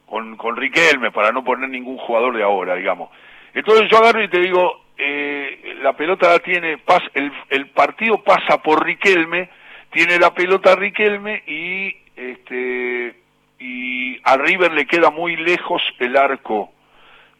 con, 0.08 0.36
con 0.36 0.56
Riquelme, 0.56 1.10
para 1.10 1.32
no 1.32 1.44
poner 1.44 1.68
ningún 1.68 1.98
jugador 1.98 2.36
de 2.36 2.42
ahora, 2.42 2.74
digamos. 2.74 3.10
Entonces 3.54 3.88
yo 3.90 3.98
agarro 3.98 4.22
y 4.22 4.28
te 4.28 4.40
digo, 4.40 4.84
eh, 4.96 5.76
la 5.82 5.92
pelota 5.94 6.28
la 6.28 6.38
tiene, 6.38 6.78
el, 7.14 7.32
el 7.50 7.66
partido 7.68 8.22
pasa 8.22 8.62
por 8.62 8.84
Riquelme, 8.84 9.48
tiene 9.90 10.18
la 10.18 10.34
pelota 10.34 10.76
Riquelme 10.76 11.42
y 11.46 11.96
este 12.16 13.14
y 13.60 14.20
a 14.22 14.36
River 14.36 14.72
le 14.72 14.86
queda 14.86 15.10
muy 15.10 15.36
lejos 15.36 15.82
el 15.98 16.16
arco 16.16 16.72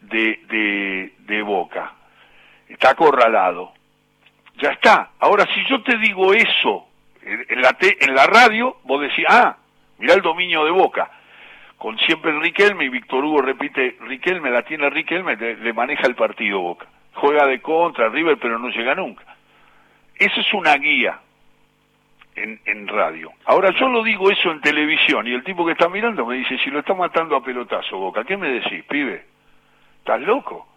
de, 0.01 0.41
de, 0.49 1.13
de 1.19 1.41
Boca. 1.41 1.93
Está 2.67 2.91
acorralado. 2.91 3.73
Ya 4.61 4.71
está. 4.71 5.11
Ahora, 5.19 5.45
si 5.53 5.65
yo 5.69 5.81
te 5.81 5.97
digo 5.97 6.33
eso 6.33 6.87
en 7.23 7.61
la, 7.61 7.77
en 7.79 8.15
la 8.15 8.25
radio, 8.27 8.77
vos 8.83 9.01
decís, 9.01 9.25
ah, 9.29 9.55
mirá 9.97 10.13
el 10.15 10.21
dominio 10.21 10.65
de 10.65 10.71
Boca. 10.71 11.09
Con 11.79 11.97
siempre 11.97 12.37
Riquelme 12.37 12.83
y 12.83 12.89
Víctor 12.89 13.23
Hugo 13.23 13.41
repite, 13.41 13.95
Riquelme 14.01 14.51
la 14.51 14.63
tiene 14.63 14.89
Riquelme, 14.89 15.37
le, 15.37 15.73
maneja 15.73 16.07
el 16.07 16.15
partido 16.15 16.59
Boca. 16.59 16.85
Juega 17.13 17.47
de 17.47 17.61
contra 17.61 18.09
River, 18.09 18.37
pero 18.37 18.59
no 18.59 18.67
llega 18.67 18.93
nunca. 18.95 19.23
Esa 20.13 20.41
es 20.41 20.53
una 20.53 20.75
guía 20.75 21.21
en, 22.35 22.59
en 22.65 22.85
radio. 22.85 23.31
Ahora 23.45 23.71
yo 23.71 23.87
lo 23.87 24.03
digo 24.03 24.29
eso 24.29 24.51
en 24.51 24.59
televisión 24.59 25.25
y 25.25 25.33
el 25.33 25.45
tipo 25.45 25.65
que 25.65 25.71
está 25.71 25.87
mirando 25.87 26.25
me 26.25 26.35
dice, 26.35 26.57
si 26.57 26.69
lo 26.69 26.79
está 26.79 26.93
matando 26.93 27.37
a 27.37 27.43
pelotazo 27.43 27.97
Boca, 27.97 28.25
¿qué 28.25 28.35
me 28.35 28.49
decís, 28.49 28.83
pibe? 28.83 29.23
¿Estás 29.99 30.19
loco? 30.19 30.67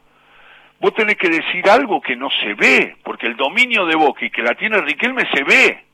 Vos 0.78 0.94
tenés 0.94 1.16
que 1.16 1.30
decir 1.30 1.68
algo 1.68 2.00
que 2.00 2.14
no 2.14 2.30
se 2.30 2.54
ve, 2.54 2.96
porque 3.02 3.26
el 3.26 3.36
dominio 3.36 3.86
de 3.86 3.96
Boca 3.96 4.24
y 4.24 4.30
que 4.30 4.42
la 4.42 4.54
tiene 4.54 4.80
Riquelme 4.80 5.28
se 5.34 5.42
ve. 5.42 5.84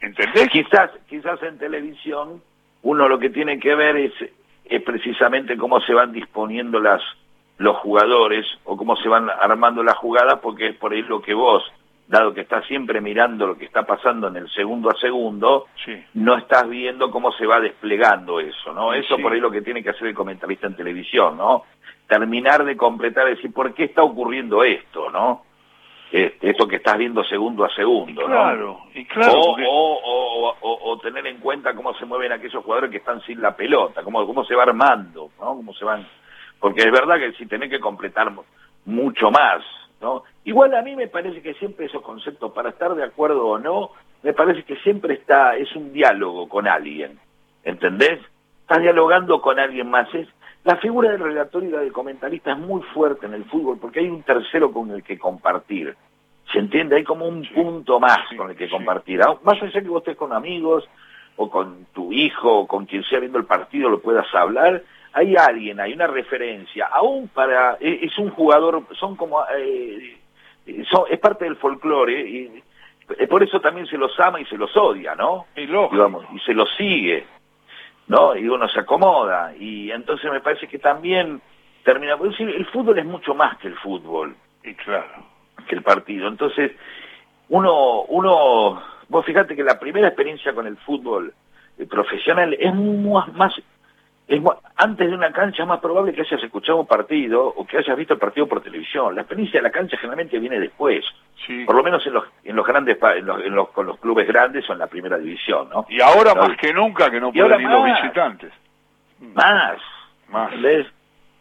¿Entendés? 0.00 0.48
Quizás, 0.50 0.92
quizás 1.08 1.42
en 1.42 1.58
televisión 1.58 2.40
uno 2.82 3.08
lo 3.08 3.18
que 3.18 3.30
tiene 3.30 3.58
que 3.58 3.74
ver 3.74 3.96
es, 3.96 4.12
es 4.64 4.82
precisamente 4.82 5.56
cómo 5.56 5.80
se 5.80 5.94
van 5.94 6.12
disponiendo 6.12 6.80
las 6.80 7.02
los 7.60 7.76
jugadores 7.76 8.46
o 8.64 8.74
cómo 8.74 8.96
se 8.96 9.08
van 9.08 9.28
armando 9.28 9.82
las 9.82 9.96
jugadas, 9.96 10.38
porque 10.40 10.68
es 10.68 10.76
por 10.76 10.92
ahí 10.92 11.02
lo 11.02 11.20
que 11.20 11.34
vos, 11.34 11.62
dado 12.08 12.32
que 12.32 12.40
estás 12.40 12.66
siempre 12.66 13.02
mirando 13.02 13.46
lo 13.46 13.58
que 13.58 13.66
está 13.66 13.82
pasando 13.82 14.28
en 14.28 14.36
el 14.36 14.50
segundo 14.50 14.88
a 14.88 14.98
segundo, 14.98 15.66
no 16.14 16.38
estás 16.38 16.66
viendo 16.70 17.10
cómo 17.10 17.30
se 17.32 17.44
va 17.46 17.60
desplegando 17.60 18.40
eso, 18.40 18.72
¿no? 18.72 18.94
Eso 18.94 19.18
por 19.18 19.34
ahí 19.34 19.40
lo 19.40 19.50
que 19.50 19.60
tiene 19.60 19.82
que 19.82 19.90
hacer 19.90 20.08
el 20.08 20.14
comentarista 20.14 20.68
en 20.68 20.74
televisión, 20.74 21.36
¿no? 21.36 21.64
Terminar 22.08 22.64
de 22.64 22.78
completar, 22.78 23.26
decir, 23.26 23.52
¿por 23.52 23.74
qué 23.74 23.84
está 23.84 24.02
ocurriendo 24.02 24.64
esto, 24.64 25.10
no? 25.10 25.44
Este, 26.10 26.50
esto 26.50 26.66
que 26.66 26.76
estás 26.76 26.98
viendo 26.98 27.22
segundo 27.22 27.64
a 27.64 27.68
segundo, 27.72 28.24
claro, 28.24 28.80
Y 28.94 29.04
claro, 29.04 29.40
o, 29.40 30.56
o, 30.60 30.98
tener 30.98 31.24
en 31.28 31.38
cuenta 31.38 31.72
cómo 31.74 31.94
se 31.94 32.04
mueven 32.04 32.32
aquellos 32.32 32.64
jugadores 32.64 32.90
que 32.90 32.96
están 32.96 33.20
sin 33.22 33.40
la 33.40 33.54
pelota, 33.54 34.02
cómo, 34.02 34.26
cómo 34.26 34.44
se 34.44 34.56
va 34.56 34.64
armando, 34.64 35.30
¿no? 35.38 35.56
Cómo 35.56 35.72
se 35.72 35.84
van... 35.84 36.04
Porque 36.58 36.80
es 36.80 36.90
verdad 36.90 37.16
que 37.16 37.32
si 37.34 37.46
tenés 37.46 37.70
que 37.70 37.78
completar 37.78 38.32
mucho 38.86 39.30
más, 39.30 39.62
¿no? 40.00 40.24
Igual 40.44 40.74
a 40.74 40.82
mí 40.82 40.96
me 40.96 41.06
parece 41.06 41.42
que 41.42 41.54
siempre 41.54 41.86
esos 41.86 42.02
conceptos, 42.02 42.52
para 42.52 42.70
estar 42.70 42.92
de 42.96 43.04
acuerdo 43.04 43.46
o 43.46 43.58
no, 43.58 43.92
me 44.24 44.32
parece 44.32 44.64
que 44.64 44.76
siempre 44.78 45.14
está, 45.14 45.56
es 45.56 45.74
un 45.76 45.92
diálogo 45.92 46.48
con 46.48 46.66
alguien, 46.66 47.20
¿entendés? 47.62 48.20
Estás 48.62 48.82
dialogando 48.82 49.40
con 49.40 49.60
alguien 49.60 49.88
más, 49.88 50.12
es, 50.14 50.28
la 50.64 50.76
figura 50.76 51.10
del 51.10 51.20
relator 51.20 51.64
y 51.64 51.70
la 51.70 51.80
del 51.80 51.92
comentarista 51.92 52.52
es 52.52 52.58
muy 52.58 52.82
fuerte 52.94 53.26
en 53.26 53.34
el 53.34 53.44
fútbol 53.46 53.78
porque 53.80 54.00
hay 54.00 54.08
un 54.08 54.22
tercero 54.22 54.72
con 54.72 54.90
el 54.90 55.02
que 55.02 55.18
compartir. 55.18 55.96
¿Se 56.52 56.58
entiende? 56.58 56.96
Hay 56.96 57.04
como 57.04 57.26
un 57.26 57.46
punto 57.46 58.00
más 58.00 58.18
con 58.36 58.50
el 58.50 58.56
que 58.56 58.68
compartir. 58.68 59.20
Más 59.44 59.62
allá 59.62 59.80
que 59.80 59.88
vos 59.88 60.02
estés 60.02 60.16
con 60.16 60.32
amigos 60.32 60.88
o 61.36 61.48
con 61.48 61.86
tu 61.92 62.12
hijo 62.12 62.60
o 62.60 62.66
con 62.66 62.86
quien 62.86 63.04
sea 63.04 63.20
viendo 63.20 63.38
el 63.38 63.46
partido 63.46 63.88
lo 63.88 64.00
puedas 64.00 64.26
hablar, 64.34 64.82
hay 65.12 65.36
alguien, 65.36 65.80
hay 65.80 65.92
una 65.92 66.06
referencia, 66.06 66.86
aún 66.86 67.28
para, 67.28 67.78
e, 67.80 68.00
es 68.02 68.16
un 68.18 68.30
jugador, 68.30 68.84
son 68.98 69.16
como, 69.16 69.42
eh, 69.56 70.18
son, 70.88 71.04
es 71.08 71.18
parte 71.18 71.46
del 71.46 71.56
folclore 71.56 72.20
y 72.20 72.62
por 73.28 73.42
eso 73.42 73.60
también 73.60 73.86
se 73.86 73.96
los 73.96 74.18
ama 74.20 74.40
y 74.40 74.44
se 74.44 74.56
los 74.56 74.76
odia, 74.76 75.14
¿no? 75.14 75.46
Y, 75.56 75.66
Digamos, 75.66 76.24
y 76.32 76.38
se 76.40 76.54
los 76.54 76.68
sigue. 76.76 77.26
¿no? 78.10 78.36
Y 78.36 78.48
uno 78.48 78.68
se 78.68 78.80
acomoda. 78.80 79.54
Y 79.56 79.92
entonces 79.92 80.30
me 80.30 80.40
parece 80.40 80.66
que 80.66 80.80
también 80.80 81.40
termina. 81.84 82.16
decir, 82.16 82.48
el 82.48 82.66
fútbol 82.66 82.98
es 82.98 83.06
mucho 83.06 83.34
más 83.34 83.56
que 83.58 83.68
el 83.68 83.76
fútbol. 83.76 84.34
Y 84.64 84.74
claro. 84.74 85.29
Que 85.70 85.76
el 85.76 85.82
partido. 85.82 86.26
Entonces, 86.26 86.72
uno, 87.48 88.02
uno, 88.08 88.82
vos 89.08 89.24
fíjate 89.24 89.54
que 89.54 89.62
la 89.62 89.78
primera 89.78 90.08
experiencia 90.08 90.52
con 90.52 90.66
el 90.66 90.76
fútbol 90.78 91.32
eh, 91.78 91.86
profesional 91.86 92.54
es 92.54 92.74
más, 92.74 93.32
más 93.34 93.54
es, 94.26 94.42
antes 94.76 95.08
de 95.08 95.14
una 95.14 95.30
cancha 95.30 95.62
es 95.62 95.68
más 95.68 95.78
probable 95.78 96.12
que 96.12 96.22
hayas 96.22 96.42
escuchado 96.42 96.78
un 96.78 96.86
partido 96.88 97.46
o 97.46 97.64
que 97.64 97.78
hayas 97.78 97.96
visto 97.96 98.14
el 98.14 98.20
partido 98.20 98.48
por 98.48 98.62
televisión. 98.62 99.14
La 99.14 99.20
experiencia 99.20 99.60
de 99.60 99.64
la 99.64 99.70
cancha 99.70 99.96
generalmente 99.96 100.40
viene 100.40 100.58
después. 100.58 101.04
Por 101.66 101.76
lo 101.76 101.84
menos 101.84 102.04
en 102.04 102.14
los, 102.14 102.24
en 102.42 102.56
los 102.56 102.66
grandes, 102.66 102.98
en 103.16 103.54
los, 103.54 103.68
con 103.70 103.86
los 103.86 103.98
clubes 104.00 104.26
grandes 104.26 104.68
o 104.68 104.72
en 104.72 104.80
la 104.80 104.88
primera 104.88 105.18
división, 105.18 105.68
¿no? 105.68 105.86
Y 105.88 106.00
ahora 106.00 106.34
más 106.34 106.56
que 106.56 106.72
nunca 106.72 107.10
que 107.10 107.20
no 107.20 107.32
pueden 107.32 107.60
ir 107.60 107.68
los 107.68 107.84
visitantes. 107.84 108.52
Más. 109.20 109.78
Más. 110.28 110.52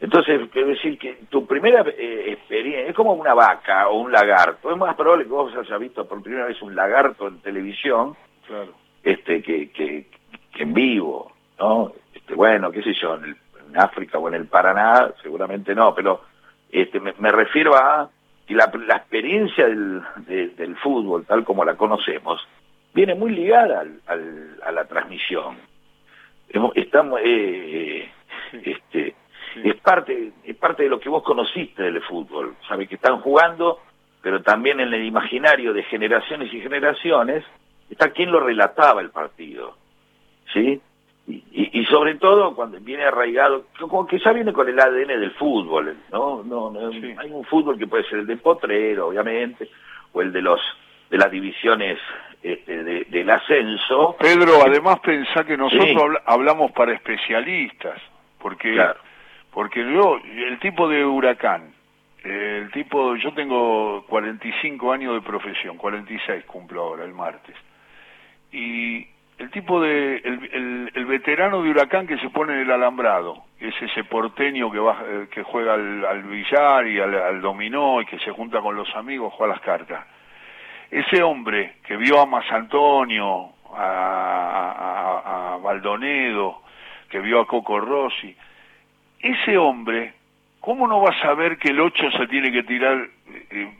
Entonces, 0.01 0.49
quiero 0.51 0.69
decir 0.69 0.97
que 0.97 1.19
tu 1.29 1.45
primera 1.45 1.81
eh, 1.81 2.31
experiencia 2.31 2.89
es 2.89 2.95
como 2.95 3.13
una 3.13 3.33
vaca 3.33 3.89
o 3.89 3.99
un 3.99 4.11
lagarto. 4.11 4.71
Es 4.71 4.77
más 4.77 4.95
probable 4.95 5.25
que 5.25 5.31
vos 5.31 5.53
hayas 5.55 5.79
visto 5.79 6.07
por 6.07 6.23
primera 6.23 6.45
vez 6.45 6.61
un 6.61 6.73
lagarto 6.73 7.27
en 7.27 7.41
televisión 7.41 8.15
claro. 8.47 8.73
este, 9.03 9.41
que, 9.41 9.69
que, 9.71 10.05
que 10.53 10.63
en 10.63 10.73
vivo, 10.73 11.33
¿no? 11.59 11.93
Este, 12.13 12.33
bueno, 12.33 12.71
qué 12.71 12.81
sé 12.81 12.93
yo, 12.93 13.15
en, 13.15 13.35
África 13.75 14.17
o 14.17 14.27
en 14.27 14.33
el 14.33 14.47
Paraná, 14.47 15.11
seguramente 15.21 15.75
no, 15.75 15.93
pero 15.93 16.21
este, 16.71 16.99
me, 16.99 17.31
refiero 17.31 17.75
a 17.75 18.09
que 18.47 18.55
la, 18.55 18.63
experiencia 18.63 19.67
del, 19.67 20.01
del 20.25 20.75
fútbol, 20.77 21.23
tal 21.27 21.43
como 21.43 21.63
la 21.63 21.75
conocemos, 21.75 22.41
viene 22.95 23.13
muy 23.13 23.31
ligada 23.31 23.85
al, 24.07 24.57
a 24.65 24.71
la 24.71 24.85
transmisión. 24.85 25.57
Estamos, 26.73 27.19
eh, 27.23 28.09
este, 28.63 29.15
es 29.63 29.75
parte, 29.75 30.31
es 30.43 30.55
parte 30.55 30.83
de 30.83 30.89
lo 30.89 30.99
que 30.99 31.09
vos 31.09 31.23
conociste 31.23 31.83
del 31.83 32.01
fútbol, 32.01 32.55
sabes 32.67 32.87
que 32.87 32.95
están 32.95 33.21
jugando, 33.21 33.79
pero 34.21 34.41
también 34.41 34.79
en 34.79 34.93
el 34.93 35.03
imaginario 35.03 35.73
de 35.73 35.83
generaciones 35.83 36.53
y 36.53 36.61
generaciones 36.61 37.43
está 37.89 38.11
quien 38.11 38.31
lo 38.31 38.39
relataba 38.39 39.01
el 39.01 39.09
partido, 39.09 39.75
¿sí? 40.53 40.81
Y, 41.31 41.85
sobre 41.85 42.15
todo 42.15 42.55
cuando 42.55 42.79
viene 42.79 43.03
arraigado, 43.03 43.65
como 43.79 44.07
que 44.07 44.17
ya 44.17 44.31
viene 44.33 44.51
con 44.51 44.67
el 44.67 44.79
ADN 44.79 45.07
del 45.07 45.31
fútbol, 45.31 45.95
¿no? 46.11 46.43
no, 46.43 46.73
Hay 47.17 47.29
un 47.29 47.45
fútbol 47.45 47.77
que 47.77 47.85
puede 47.85 48.03
ser 48.05 48.19
el 48.19 48.27
de 48.27 48.37
Potrero, 48.37 49.09
obviamente, 49.09 49.69
o 50.11 50.23
el 50.23 50.31
de 50.31 50.41
los 50.41 50.59
de 51.09 51.17
las 51.17 51.31
divisiones 51.31 51.99
este, 52.41 52.83
del 52.83 53.29
ascenso. 53.29 54.15
Pedro, 54.19 54.61
además 54.65 54.99
pensá 55.01 55.43
que 55.43 55.57
nosotros 55.57 56.17
hablamos 56.25 56.71
para 56.71 56.93
especialistas, 56.93 58.01
porque 58.39 58.79
porque 59.59 59.81
yo, 59.91 60.17
el 60.23 60.57
tipo 60.59 60.87
de 60.87 61.03
huracán, 61.03 61.73
el 62.23 62.71
tipo, 62.71 63.17
yo 63.17 63.33
tengo 63.33 64.05
45 64.07 64.93
años 64.93 65.15
de 65.15 65.21
profesión, 65.21 65.75
46 65.75 66.45
cumplo 66.45 66.81
ahora, 66.81 67.03
el 67.03 67.13
martes, 67.13 67.57
y 68.53 69.05
el 69.37 69.51
tipo 69.51 69.81
de 69.81 70.15
el, 70.15 71.05
veterano 71.05 71.61
de 71.61 71.71
Huracán 71.71 72.07
que 72.07 72.17
se 72.19 72.29
pone 72.29 72.53
en 72.53 72.59
el 72.59 72.71
alambrado 72.71 73.43
es 73.59 73.73
ese 73.81 74.05
porteño 74.05 74.71
que 74.71 74.79
va 74.79 75.03
eh, 75.05 75.27
que 75.29 75.43
juega 75.43 75.73
al, 75.73 76.23
billar 76.23 76.87
y 76.87 77.01
al, 77.01 77.41
dominó 77.41 78.01
y 78.01 78.05
que 78.05 78.17
se 78.19 78.31
junta 78.31 78.61
con 78.61 78.77
los 78.77 78.87
amigos 78.95 79.33
juega 79.33 79.55
las 79.55 79.61
cartas. 79.61 80.05
Ese 80.89 81.21
hombre 81.21 81.75
que 81.85 81.97
vio 81.97 82.21
a 82.21 82.25
Masantonio 82.25 83.49
a, 83.75 85.55
a, 85.55 85.57
Baldonedo 85.57 86.61
que 87.09 87.19
vio 87.19 87.41
a 87.41 87.45
Coco 87.45 87.81
Rossi 87.81 88.33
ese 89.19 89.57
hombre 89.57 90.13
¿cómo 90.59 90.87
no 90.87 91.01
va 91.01 91.09
a 91.09 91.21
saber 91.21 91.57
que 91.57 91.69
el 91.69 91.79
8 91.79 92.11
se 92.11 92.27
tiene 92.27 92.51
que 92.51 92.63
tirar 92.63 93.07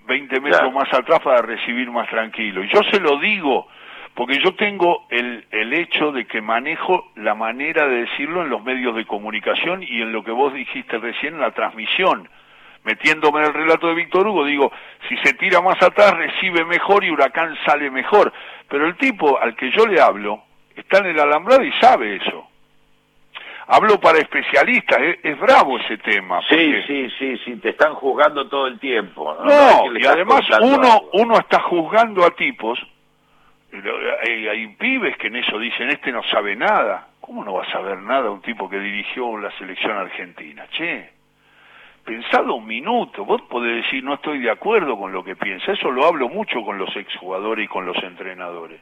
20 0.08 0.36
eh, 0.36 0.40
metros 0.40 0.74
más 0.74 0.92
atrás 0.94 1.20
para 1.20 1.42
recibir 1.42 1.90
más 1.92 2.10
tranquilo? 2.10 2.64
Y 2.64 2.70
yo 2.70 2.82
se 2.90 3.00
lo 3.00 3.20
digo, 3.20 3.68
porque 4.14 4.40
yo 4.44 4.56
tengo 4.56 5.06
el, 5.10 5.46
el 5.52 5.74
hecho 5.74 6.12
de 6.12 6.26
que 6.26 6.42
manejo 6.42 7.12
la 7.16 7.36
manera 7.36 7.88
de 7.88 8.06
decirlo 8.06 8.42
en 8.42 8.50
los 8.50 8.64
medios 8.64 8.96
de 8.96 9.06
comunicación 9.06 9.84
y 9.84 10.02
en 10.02 10.12
lo 10.12 10.24
que 10.24 10.32
vos 10.32 10.54
dijiste 10.54 10.98
recién, 10.98 11.36
en 11.36 11.42
la 11.42 11.52
transmisión. 11.52 12.30
metiéndome 12.84 13.42
en 13.42 13.48
el 13.48 13.54
relato 13.54 13.88
de 13.88 13.96
Víctor 13.96 14.28
Hugo, 14.28 14.46
digo, 14.46 14.72
si 15.08 15.18
se 15.18 15.34
tira 15.34 15.62
más 15.62 15.82
atrás 15.84 16.18
recibe 16.18 16.66
mejor 16.66 17.04
y 17.04 17.12
Huracán 17.12 17.56
sale 17.66 17.92
mejor. 17.92 18.34
Pero 18.68 18.88
el 18.88 18.96
tipo 18.96 19.40
al 19.40 19.56
que 19.56 19.70
yo 19.72 19.86
le 19.86 20.02
hablo 20.02 20.44
está 20.76 21.00
en 21.00 21.08
el 21.08 21.20
alambrado 21.20 21.64
y 21.64 21.72
sabe 21.74 22.16
eso. 22.16 22.49
Hablo 23.72 24.00
para 24.00 24.18
especialistas, 24.18 25.00
es, 25.22 25.40
bravo 25.40 25.78
ese 25.78 26.00
tema. 26.00 26.42
Sí, 26.50 26.74
sí, 26.88 27.08
sí, 27.20 27.38
sí, 27.46 27.56
te 27.58 27.70
están 27.70 27.94
juzgando 27.94 28.48
todo 28.50 28.66
el 28.66 28.80
tiempo. 28.80 29.38
No, 29.44 29.96
y 29.96 30.04
además 30.08 30.42
uno, 30.60 31.04
uno 31.14 31.38
está 31.38 31.60
juzgando 31.60 32.26
a 32.26 32.32
tipos, 32.32 32.80
hay, 34.24 34.48
hay 34.48 34.68
pibes 34.70 35.16
que 35.18 35.28
en 35.28 35.36
eso 35.36 35.60
dicen, 35.60 35.90
este 35.90 36.12
no 36.12 36.24
sabe 36.24 36.56
nada. 36.56 37.10
¿Cómo 37.22 37.46
no 37.46 37.54
va 37.54 37.64
a 37.64 37.72
saber 37.72 38.00
nada 38.00 38.32
un 38.32 38.42
tipo 38.42 38.68
que 38.68 38.80
dirigió 38.80 39.38
la 39.38 39.52
selección 39.60 39.96
argentina? 39.96 40.66
Che, 40.72 41.12
pensado 42.04 42.56
un 42.56 42.66
minuto, 42.66 43.24
vos 43.24 43.44
podés 43.44 43.84
decir 43.84 44.04
no 44.04 44.16
estoy 44.16 44.40
de 44.40 44.50
acuerdo 44.50 44.98
con 44.98 45.12
lo 45.12 45.24
que 45.24 45.36
piensa, 45.36 45.74
eso 45.74 45.92
lo 45.92 46.08
hablo 46.08 46.28
mucho 46.28 46.64
con 46.64 46.80
los 46.80 46.96
exjugadores 46.96 47.66
y 47.66 47.68
con 47.68 47.86
los 47.86 48.02
entrenadores. 48.02 48.82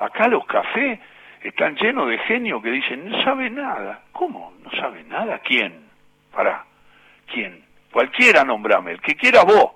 Acá 0.00 0.26
los 0.26 0.44
cafés 0.46 0.98
están 1.42 1.76
llenos 1.76 2.08
de 2.08 2.18
genios 2.18 2.62
que 2.62 2.70
dicen 2.70 3.08
no 3.08 3.22
sabe 3.22 3.50
nada. 3.50 4.02
¿Cómo? 4.12 4.52
¿No 4.62 4.70
sabe 4.72 5.04
nada? 5.04 5.38
¿Quién? 5.40 5.88
Pará, 6.32 6.64
¿quién? 7.32 7.64
Cualquiera 7.92 8.44
nombrame, 8.44 8.92
el 8.92 9.00
que 9.00 9.16
quiera 9.16 9.42
vos. 9.42 9.72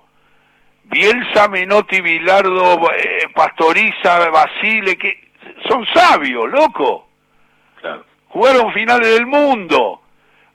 Bielsa, 0.85 1.47
Menotti, 1.47 1.99
Bilardo, 1.99 2.79
eh, 2.91 3.27
Pastoriza, 3.33 4.29
Basile, 4.29 4.95
que 4.97 5.31
son 5.67 5.85
sabios, 5.87 6.49
loco. 6.49 7.09
Jugaron 8.27 8.71
finales 8.73 9.13
del 9.13 9.25
mundo. 9.25 10.01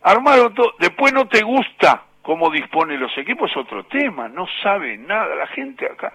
Armaron 0.02 0.54
todo. 0.54 0.74
Después 0.78 1.12
no 1.12 1.26
te 1.28 1.42
gusta 1.42 2.02
cómo 2.22 2.50
dispone 2.50 2.96
los 2.96 3.16
equipos, 3.18 3.50
es 3.50 3.56
otro 3.56 3.84
tema. 3.84 4.28
No 4.28 4.46
sabe 4.62 4.96
nada. 4.96 5.34
La 5.34 5.46
gente 5.48 5.86
acá. 5.86 6.12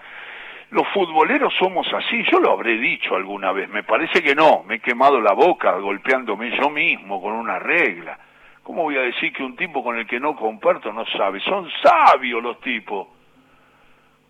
Los 0.76 0.90
futboleros 0.90 1.54
somos 1.58 1.88
así. 1.94 2.22
Yo 2.30 2.38
lo 2.38 2.52
habré 2.52 2.78
dicho 2.78 3.16
alguna 3.16 3.54
vez. 3.54 3.70
Me 3.70 3.84
parece 3.84 4.22
que 4.22 4.36
no. 4.36 4.64
Me 4.68 4.76
he 4.76 4.80
quemado 4.80 5.22
la 5.22 5.32
boca 5.32 5.72
golpeándome 5.78 6.52
yo 6.60 6.70
mismo 6.70 7.22
con 7.22 7.32
una 7.32 7.60
regla. 7.60 8.20
¿Cómo 8.62 8.84
voy 8.84 8.98
a 8.98 9.04
decir 9.04 9.32
que 9.32 9.42
un 9.42 9.56
tipo 9.56 9.82
con 9.82 9.98
el 9.98 10.06
que 10.06 10.20
no 10.20 10.36
comparto 10.36 10.92
no 10.92 11.06
sabe? 11.18 11.40
Son 11.40 11.66
sabios 11.82 12.44
los 12.44 12.60
tipos. 12.60 13.08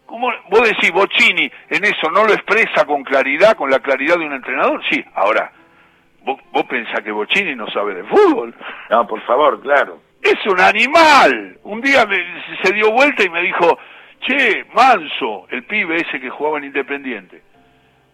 ¿Cómo 0.06 0.32
vos 0.52 0.62
decís, 0.62 0.92
Bocini, 0.92 1.50
en 1.68 1.84
eso 1.84 2.12
no 2.12 2.26
lo 2.26 2.34
expresa 2.34 2.86
con 2.86 3.04
claridad, 3.04 3.58
con 3.58 3.72
la 3.72 3.80
claridad 3.80 4.20
de 4.20 4.28
un 4.28 4.34
entrenador? 4.34 4.84
Sí, 4.88 5.04
ahora, 5.16 5.52
¿Vos, 6.22 6.40
vos 6.52 6.64
pensás 6.66 7.02
que 7.02 7.12
Bochini 7.12 7.56
no 7.56 7.68
sabe 7.72 7.96
de 7.96 8.04
fútbol? 8.04 8.54
No, 8.92 9.08
por 9.08 9.22
favor, 9.22 9.60
claro. 9.62 10.00
Es 10.22 10.46
un 10.46 10.60
animal. 10.60 11.58
Un 11.64 11.82
día 11.82 12.06
se 12.62 12.72
dio 12.72 12.92
vuelta 12.92 13.24
y 13.24 13.30
me 13.30 13.42
dijo, 13.42 13.80
che, 14.26 14.66
Manso, 14.74 15.48
el 15.50 15.64
pibe 15.64 15.98
ese 15.98 16.20
que 16.20 16.30
jugaba 16.30 16.58
en 16.58 16.66
Independiente, 16.66 17.42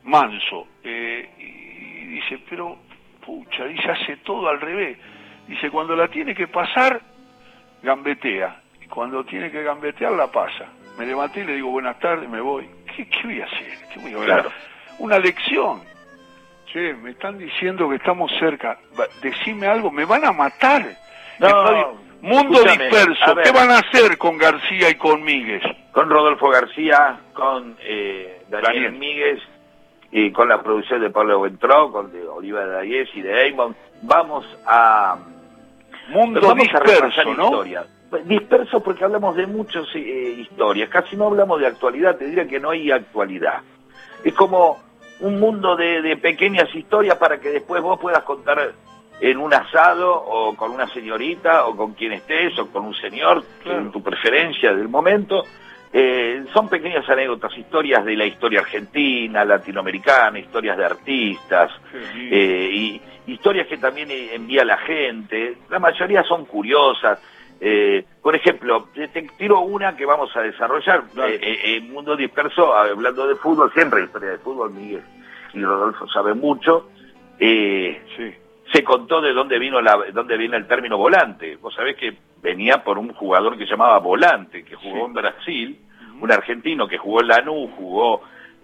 Manso. 0.04 0.67
Eh, 0.84 1.30
y 1.38 2.06
dice, 2.08 2.39
pero, 2.50 2.78
pucha, 3.26 3.65
dice, 3.65 3.89
hace 3.89 4.17
todo 4.17 4.50
al 4.50 4.60
revés. 4.60 4.97
Dice, 5.47 5.69
cuando 5.69 5.95
la 5.95 6.08
tiene 6.08 6.36
que 6.36 6.47
pasar, 6.47 7.02
gambetea. 7.82 8.62
Y 8.82 8.88
cuando 8.88 9.24
tiene 9.24 9.52
que 9.52 9.63
gambetear, 9.63 10.12
la 10.13 10.28
pasa. 10.28 10.67
Me 10.97 11.06
levanté 11.06 11.41
y 11.41 11.45
le 11.45 11.56
digo, 11.56 11.69
buenas 11.69 12.00
tardes, 12.00 12.30
me 12.30 12.41
voy. 12.41 12.69
¿Qué, 12.95 13.08
voy 13.24 13.41
a 13.41 13.45
hacer? 13.45 13.74
¿Qué 13.93 14.00
voy 14.00 14.13
a 14.30 14.36
hacer? 14.36 14.52
Una 15.00 15.17
lección 15.17 15.82
Che, 16.71 16.93
me 16.93 17.12
están 17.12 17.38
diciendo 17.38 17.89
que 17.89 17.95
estamos 17.95 18.32
cerca. 18.39 18.78
Decime 19.21 19.67
algo, 19.67 19.91
me 19.91 20.06
van 20.06 20.24
a 20.24 20.32
matar. 20.32 20.86
No, 21.39 21.97
Mundo 22.22 22.64
disperso. 22.64 23.36
¿Qué 23.44 23.52
van 23.52 23.72
a 23.72 23.80
hacer 23.80 24.18
con 24.18 24.38
García 24.38 24.90
y 24.90 24.96
con 24.96 25.24
Míguez? 25.24 25.64
Con 25.92 26.10
Rodolfo 26.10 26.50
García, 26.50 27.20
con 27.34 27.76
eh, 27.82 28.44
Daniel, 28.50 28.94
Míguez 28.94 29.40
y 30.12 30.32
con 30.32 30.50
la 30.50 30.62
producción 30.62 31.02
de 31.02 31.10
Pablo 31.10 31.42
Ventró, 31.42 31.92
con 31.92 32.12
de 32.12 32.28
Oliva 32.28 32.66
de 32.66 32.80
Ayes 32.80 33.10
y 33.16 33.22
de 33.22 33.46
Eymon. 33.46 33.76
Vamos 34.04 34.46
a... 34.66 35.18
Mundo 36.10 36.54
disperso, 36.56 37.34
¿no? 37.36 37.64
Disperso 38.26 38.84
porque 38.84 39.06
hablamos 39.06 39.36
de 39.36 39.48
muchas 39.48 39.86
eh, 39.96 40.36
historias. 40.40 40.90
Casi 40.90 41.16
no 41.16 41.28
hablamos 41.28 41.60
de 41.60 41.68
actualidad. 41.68 42.18
Te 42.18 42.26
diría 42.26 42.48
que 42.48 42.60
no 42.60 42.72
hay 42.72 42.92
actualidad. 42.92 43.62
Es 44.24 44.34
como 44.34 44.80
un 45.22 45.40
mundo 45.40 45.76
de, 45.76 46.18
pequeñas 46.18 46.74
historias 46.76 47.18
para 47.18 47.40
que 47.40 47.50
después 47.50 47.82
vos 47.82 48.00
puedas 48.00 48.24
contar 48.24 48.74
en 49.22 49.38
un 49.38 49.54
asado 49.54 50.12
o 50.14 50.56
con 50.56 50.72
una 50.72 50.88
señorita 50.88 51.68
o 51.68 51.78
con 51.78 51.94
quien 51.94 52.14
estés 52.14 52.58
o 52.58 52.68
con 52.72 52.86
un 52.86 52.96
señor, 52.96 53.44
en 53.66 53.92
tu 53.92 54.02
preferencia 54.02 54.74
del 54.74 54.90
momento. 54.90 55.44
Eh, 55.94 56.46
son 56.54 56.68
pequeñas 56.68 57.08
anécdotas, 57.08 57.56
historias 57.56 58.04
de 58.04 58.16
la 58.16 58.26
historia 58.26 58.62
argentina, 58.62 59.46
latinoamericana, 59.46 60.40
historias 60.40 60.78
de 60.78 60.86
artistas, 60.86 61.72
eh, 62.16 62.70
y 62.74 63.02
historias 63.28 63.68
que 63.68 63.78
también 63.78 64.10
envía 64.10 64.66
la 64.66 64.78
gente. 64.78 65.58
La 65.70 65.80
mayoría 65.80 66.24
son 66.24 66.46
curiosas. 66.46 67.20
Eh, 67.60 68.04
por 68.24 68.36
ejemplo, 68.36 68.88
te 68.94 69.08
tiro 69.38 69.60
una 69.60 69.96
que 69.96 70.06
vamos 70.06 70.36
a 70.36 70.42
desarrollar. 70.42 71.04
En 71.16 71.92
Mundo 71.92 72.16
Disperso, 72.16 72.74
hablando 72.74 73.28
de 73.28 73.36
fútbol, 73.36 73.72
siempre 73.74 74.04
historia 74.04 74.32
de 74.32 74.38
fútbol, 74.40 74.72
Miguel 74.72 75.04
y 75.54 75.62
Rodolfo 75.62 76.08
saben 76.08 76.40
mucho. 76.40 76.88
Se 78.72 78.84
contó 78.84 79.22
de 79.22 79.34
dónde 79.34 79.60
vino 79.60 79.82
la, 79.82 79.98
dónde 80.14 80.38
viene 80.38 80.58
el 80.58 80.68
término 80.68 80.98
volante. 80.98 81.58
Vos 81.58 81.74
sabés 81.74 81.98
que 81.98 82.16
venía 82.42 82.84
por 82.84 82.98
un 82.98 83.14
jugador 83.14 83.58
que 83.58 83.66
se 83.66 83.72
llamaba 83.72 84.00
Volante, 84.00 84.64
que 84.64 84.76
jugó 84.76 85.06
en 85.08 85.14
Brasil, 85.14 85.80
un 86.20 86.32
argentino 86.32 86.88
que 86.88 86.98
jugó 86.98 87.22
en 87.22 87.28
Lanús, 87.28 87.72
jugó 87.76 88.22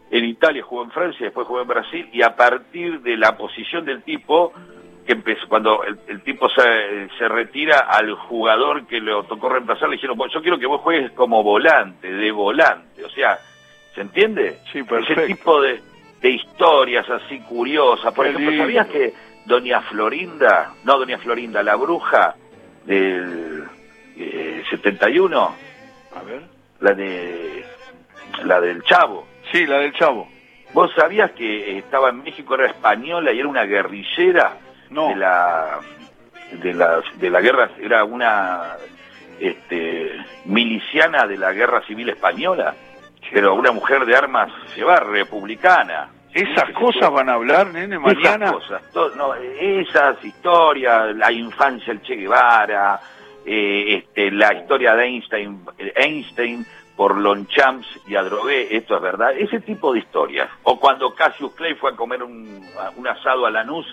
en 0.10 0.26
Italia, 0.26 0.63
jugó 0.63 0.84
en 0.84 0.91
Francia, 0.91 1.26
después 1.26 1.48
jugó 1.48 1.62
en 1.62 1.67
Brasil, 1.67 2.10
y 2.13 2.22
a 2.22 2.36
partir 2.36 3.02
de 3.02 3.17
la 3.17 3.36
posición 3.36 3.86
del 3.86 4.04
tipo 4.04 4.54
que 5.06 5.13
empezó, 5.13 5.48
cuando 5.48 5.84
el, 5.84 6.22
tipo 6.22 6.50
se, 6.50 7.10
se, 7.17 7.28
retira 7.30 7.80
al 7.80 8.13
jugador 8.13 8.86
que 8.88 9.00
le 9.00 9.12
tocó 9.24 9.48
reemplazar, 9.50 9.88
le 9.89 9.96
dijeron, 9.96 10.17
yo 10.34 10.41
quiero 10.41 10.60
que 10.60 10.65
vos 10.65 10.82
juegues 10.82 11.12
como 11.12 11.43
volante, 11.43 12.12
de 12.12 12.32
volante, 12.32 13.06
o 13.06 13.10
sea, 13.10 13.38
¿se 13.96 14.02
entiende? 14.02 14.60
Sí, 14.72 14.84
perfecto. 14.84 15.22
Ese 15.22 15.34
tipo 15.34 15.62
de, 15.62 15.82
de 16.22 16.30
historias 16.30 17.10
así 17.10 17.39
curiosas. 17.39 18.13
Por 18.13 18.28
ejemplo, 18.28 18.58
¿sabías 18.58 18.88
que 18.88 19.13
Doña 19.47 19.81
Florinda, 19.81 20.73
no 20.83 20.97
Doña 20.99 21.17
Florinda, 21.19 21.63
la 21.63 21.75
bruja 21.75 22.36
del 22.86 23.63
71? 24.69 25.55
Eh, 25.55 26.17
A 26.17 26.23
ver. 26.23 26.41
La 26.81 26.93
de 26.93 27.65
la 28.43 28.60
del 28.62 28.83
Chavo. 28.83 29.25
Sí, 29.51 29.65
la 29.65 29.77
del 29.79 29.93
Chavo. 29.93 30.27
¿Vos 30.73 30.91
sabías 30.95 31.31
que 31.31 31.77
estaba 31.77 32.10
en 32.10 32.23
México, 32.23 32.55
era 32.55 32.67
española 32.67 33.31
y 33.31 33.39
era 33.39 33.47
una 33.47 33.63
guerrillera? 33.63 34.57
no. 34.89 35.10
de 35.10 35.15
la 35.15 35.79
de 36.51 36.73
la 36.73 37.01
de 37.15 37.29
la 37.29 37.41
guerra 37.41 37.69
era 37.79 38.03
una 38.05 38.75
este 39.39 40.13
miliciana 40.45 41.27
de 41.27 41.38
la 41.38 41.51
guerra 41.51 41.81
civil 41.86 42.07
española 42.10 42.73
pero 43.33 43.53
una 43.53 43.71
mujer 43.73 44.05
de 44.05 44.15
armas 44.15 44.49
se 44.73 44.81
va 44.83 44.95
republicana 44.95 46.10
esas 46.33 46.71
cosas 46.71 47.11
van 47.11 47.29
a 47.29 47.33
hablar 47.33 47.67
nene 47.67 47.97
mañana 47.97 48.47
esas 48.47 48.51
cosas 48.51 49.15
no, 49.15 49.33
esas 49.35 50.23
historias 50.23 51.15
la 51.15 51.31
infancia 51.31 51.93
del 51.93 52.01
Che 52.01 52.15
Guevara 52.15 52.99
eh, 53.45 53.95
este 53.97 54.31
la 54.31 54.53
historia 54.53 54.95
de 54.95 55.05
Einstein 55.05 55.61
Einstein 55.95 56.65
por 56.97 57.15
Lonchamps 57.15 57.87
y 58.07 58.15
Adrogué, 58.15 58.75
esto 58.75 58.95
es 58.95 59.01
verdad, 59.01 59.31
ese 59.37 59.59
tipo 59.59 59.93
de 59.93 59.99
historias. 59.99 60.49
O 60.63 60.79
cuando 60.79 61.13
Cassius 61.13 61.53
Clay 61.53 61.75
fue 61.75 61.91
a 61.91 61.95
comer 61.95 62.23
un, 62.23 62.65
un 62.97 63.07
asado 63.07 63.45
a 63.45 63.51
Lanús 63.51 63.85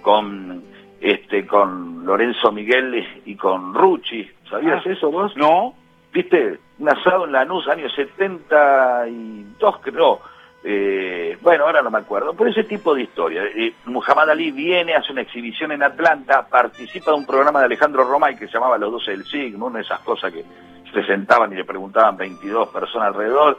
con 0.00 0.62
este 1.00 1.46
con 1.46 2.06
Lorenzo 2.06 2.52
Miguel 2.52 3.04
y 3.26 3.34
con 3.34 3.74
Rucci. 3.74 4.30
¿Sabías 4.48 4.82
ah. 4.86 4.90
eso 4.90 5.10
vos? 5.10 5.36
No. 5.36 5.74
¿Viste? 6.12 6.60
Un 6.78 6.88
asado 6.88 7.24
en 7.24 7.32
Lanús, 7.32 7.66
años 7.68 7.92
72, 7.96 9.76
creo. 9.82 10.20
Eh, 10.66 11.36
bueno, 11.42 11.66
ahora 11.66 11.82
no 11.82 11.90
me 11.90 11.98
acuerdo, 11.98 12.34
pero 12.34 12.48
ese 12.48 12.64
tipo 12.64 12.94
de 12.94 13.02
historia. 13.02 13.42
Eh, 13.44 13.74
Muhammad 13.84 14.30
Ali 14.30 14.50
viene, 14.50 14.94
hace 14.94 15.12
una 15.12 15.20
exhibición 15.20 15.72
en 15.72 15.82
Atlanta, 15.82 16.46
participa 16.48 17.10
de 17.10 17.18
un 17.18 17.26
programa 17.26 17.58
de 17.58 17.66
Alejandro 17.66 18.04
Romay 18.04 18.34
que 18.34 18.46
se 18.46 18.54
llamaba 18.54 18.78
Los 18.78 18.92
Doce 18.92 19.10
del 19.10 19.26
Signo, 19.26 19.66
una 19.66 19.80
de 19.80 19.84
esas 19.84 20.00
cosas 20.00 20.32
que 20.32 20.42
se 20.90 21.04
sentaban 21.04 21.52
y 21.52 21.56
le 21.56 21.64
preguntaban 21.64 22.16
22 22.16 22.70
personas 22.70 23.08
alrededor. 23.08 23.58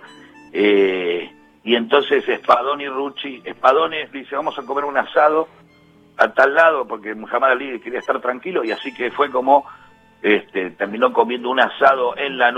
Eh, 0.51 1.31
y 1.63 1.75
entonces 1.75 2.27
Espadoni 2.27 2.85
y 2.85 2.87
Rucci, 2.87 3.41
Espadoni 3.43 3.97
dice, 4.11 4.35
vamos 4.35 4.57
a 4.57 4.63
comer 4.63 4.85
un 4.85 4.97
asado 4.97 5.47
a 6.17 6.29
tal 6.29 6.55
lado 6.55 6.87
porque 6.87 7.13
Muhammad 7.13 7.51
Ali 7.51 7.79
quería 7.81 7.99
estar 7.99 8.19
tranquilo 8.19 8.63
y 8.63 8.71
así 8.71 8.93
que 8.93 9.11
fue 9.11 9.29
como 9.29 9.65
este, 10.21 10.71
terminó 10.71 11.13
comiendo 11.13 11.51
un 11.51 11.59
asado 11.59 12.17
en 12.17 12.37
la 12.39 12.51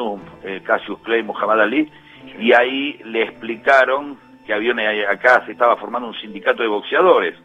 eh, 0.44 0.62
Cassius 0.64 1.00
Clay, 1.00 1.24
Muhammad 1.24 1.62
Ali, 1.62 1.92
y 2.40 2.54
ahí 2.54 2.98
le 3.04 3.24
explicaron 3.24 4.18
que 4.48 4.54
había 4.54 4.74
acá 5.12 5.46
se 5.46 5.52
estaba 5.52 5.76
formando 5.76 6.08
un 6.08 6.16
sindicato 6.16 6.64
de 6.64 6.70
boxeadores, 6.70 7.36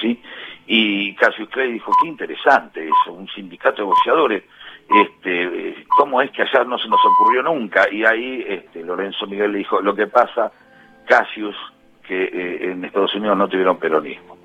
¿sí? 0.00 0.22
Y 0.66 1.14
Cassius 1.14 1.48
Clay 1.48 1.72
dijo, 1.72 1.90
qué 2.02 2.08
interesante 2.08 2.86
eso, 2.86 3.12
un 3.12 3.26
sindicato 3.28 3.78
de 3.78 3.84
boxeadores. 3.84 4.44
este, 4.88 5.84
¿cómo 5.88 6.20
es 6.20 6.30
que 6.30 6.42
allá 6.42 6.62
no 6.64 6.78
se 6.78 6.88
nos 6.88 7.00
ocurrió 7.04 7.42
nunca? 7.42 7.88
Y 7.90 8.04
ahí 8.04 8.44
este, 8.46 8.84
Lorenzo 8.84 9.26
Miguel 9.26 9.52
le 9.52 9.58
dijo, 9.58 9.80
lo 9.80 9.94
que 9.94 10.06
pasa, 10.06 10.52
Cassius, 11.06 11.56
que 12.06 12.24
eh, 12.24 12.70
en 12.70 12.84
Estados 12.84 13.14
Unidos 13.14 13.36
no 13.38 13.48
tuvieron 13.48 13.78
peronismo. 13.78 14.36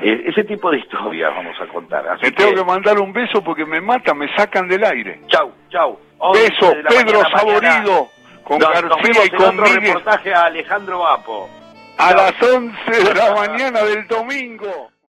Eh, 0.00 0.24
ese 0.26 0.44
tipo 0.44 0.70
de 0.70 0.78
historias 0.78 1.34
vamos 1.34 1.60
a 1.60 1.66
contar. 1.66 2.06
Así 2.08 2.30
tengo 2.32 2.54
que 2.54 2.64
mandar 2.64 2.98
un 3.00 3.12
beso 3.12 3.42
porque 3.42 3.66
me 3.66 3.80
matan, 3.80 4.18
me 4.18 4.32
sacan 4.36 4.68
del 4.68 4.84
aire. 4.84 5.20
Chau, 5.26 5.52
chau. 5.70 5.98
Beso, 6.32 6.72
Pedro 6.88 7.22
Saborido, 7.30 8.08
con 8.44 8.58
García 8.58 9.24
y 9.24 9.30
con 9.30 9.60
otro 9.60 9.64
reportaje 9.64 10.34
a 10.34 10.44
Alejandro 10.44 11.00
Vapo. 11.00 11.50
A 11.98 12.12
las 12.14 12.32
11 12.42 12.90
de 12.90 13.14
la 13.14 13.34
mañana 13.34 13.82
del 13.82 14.06
domingo. 14.06 14.90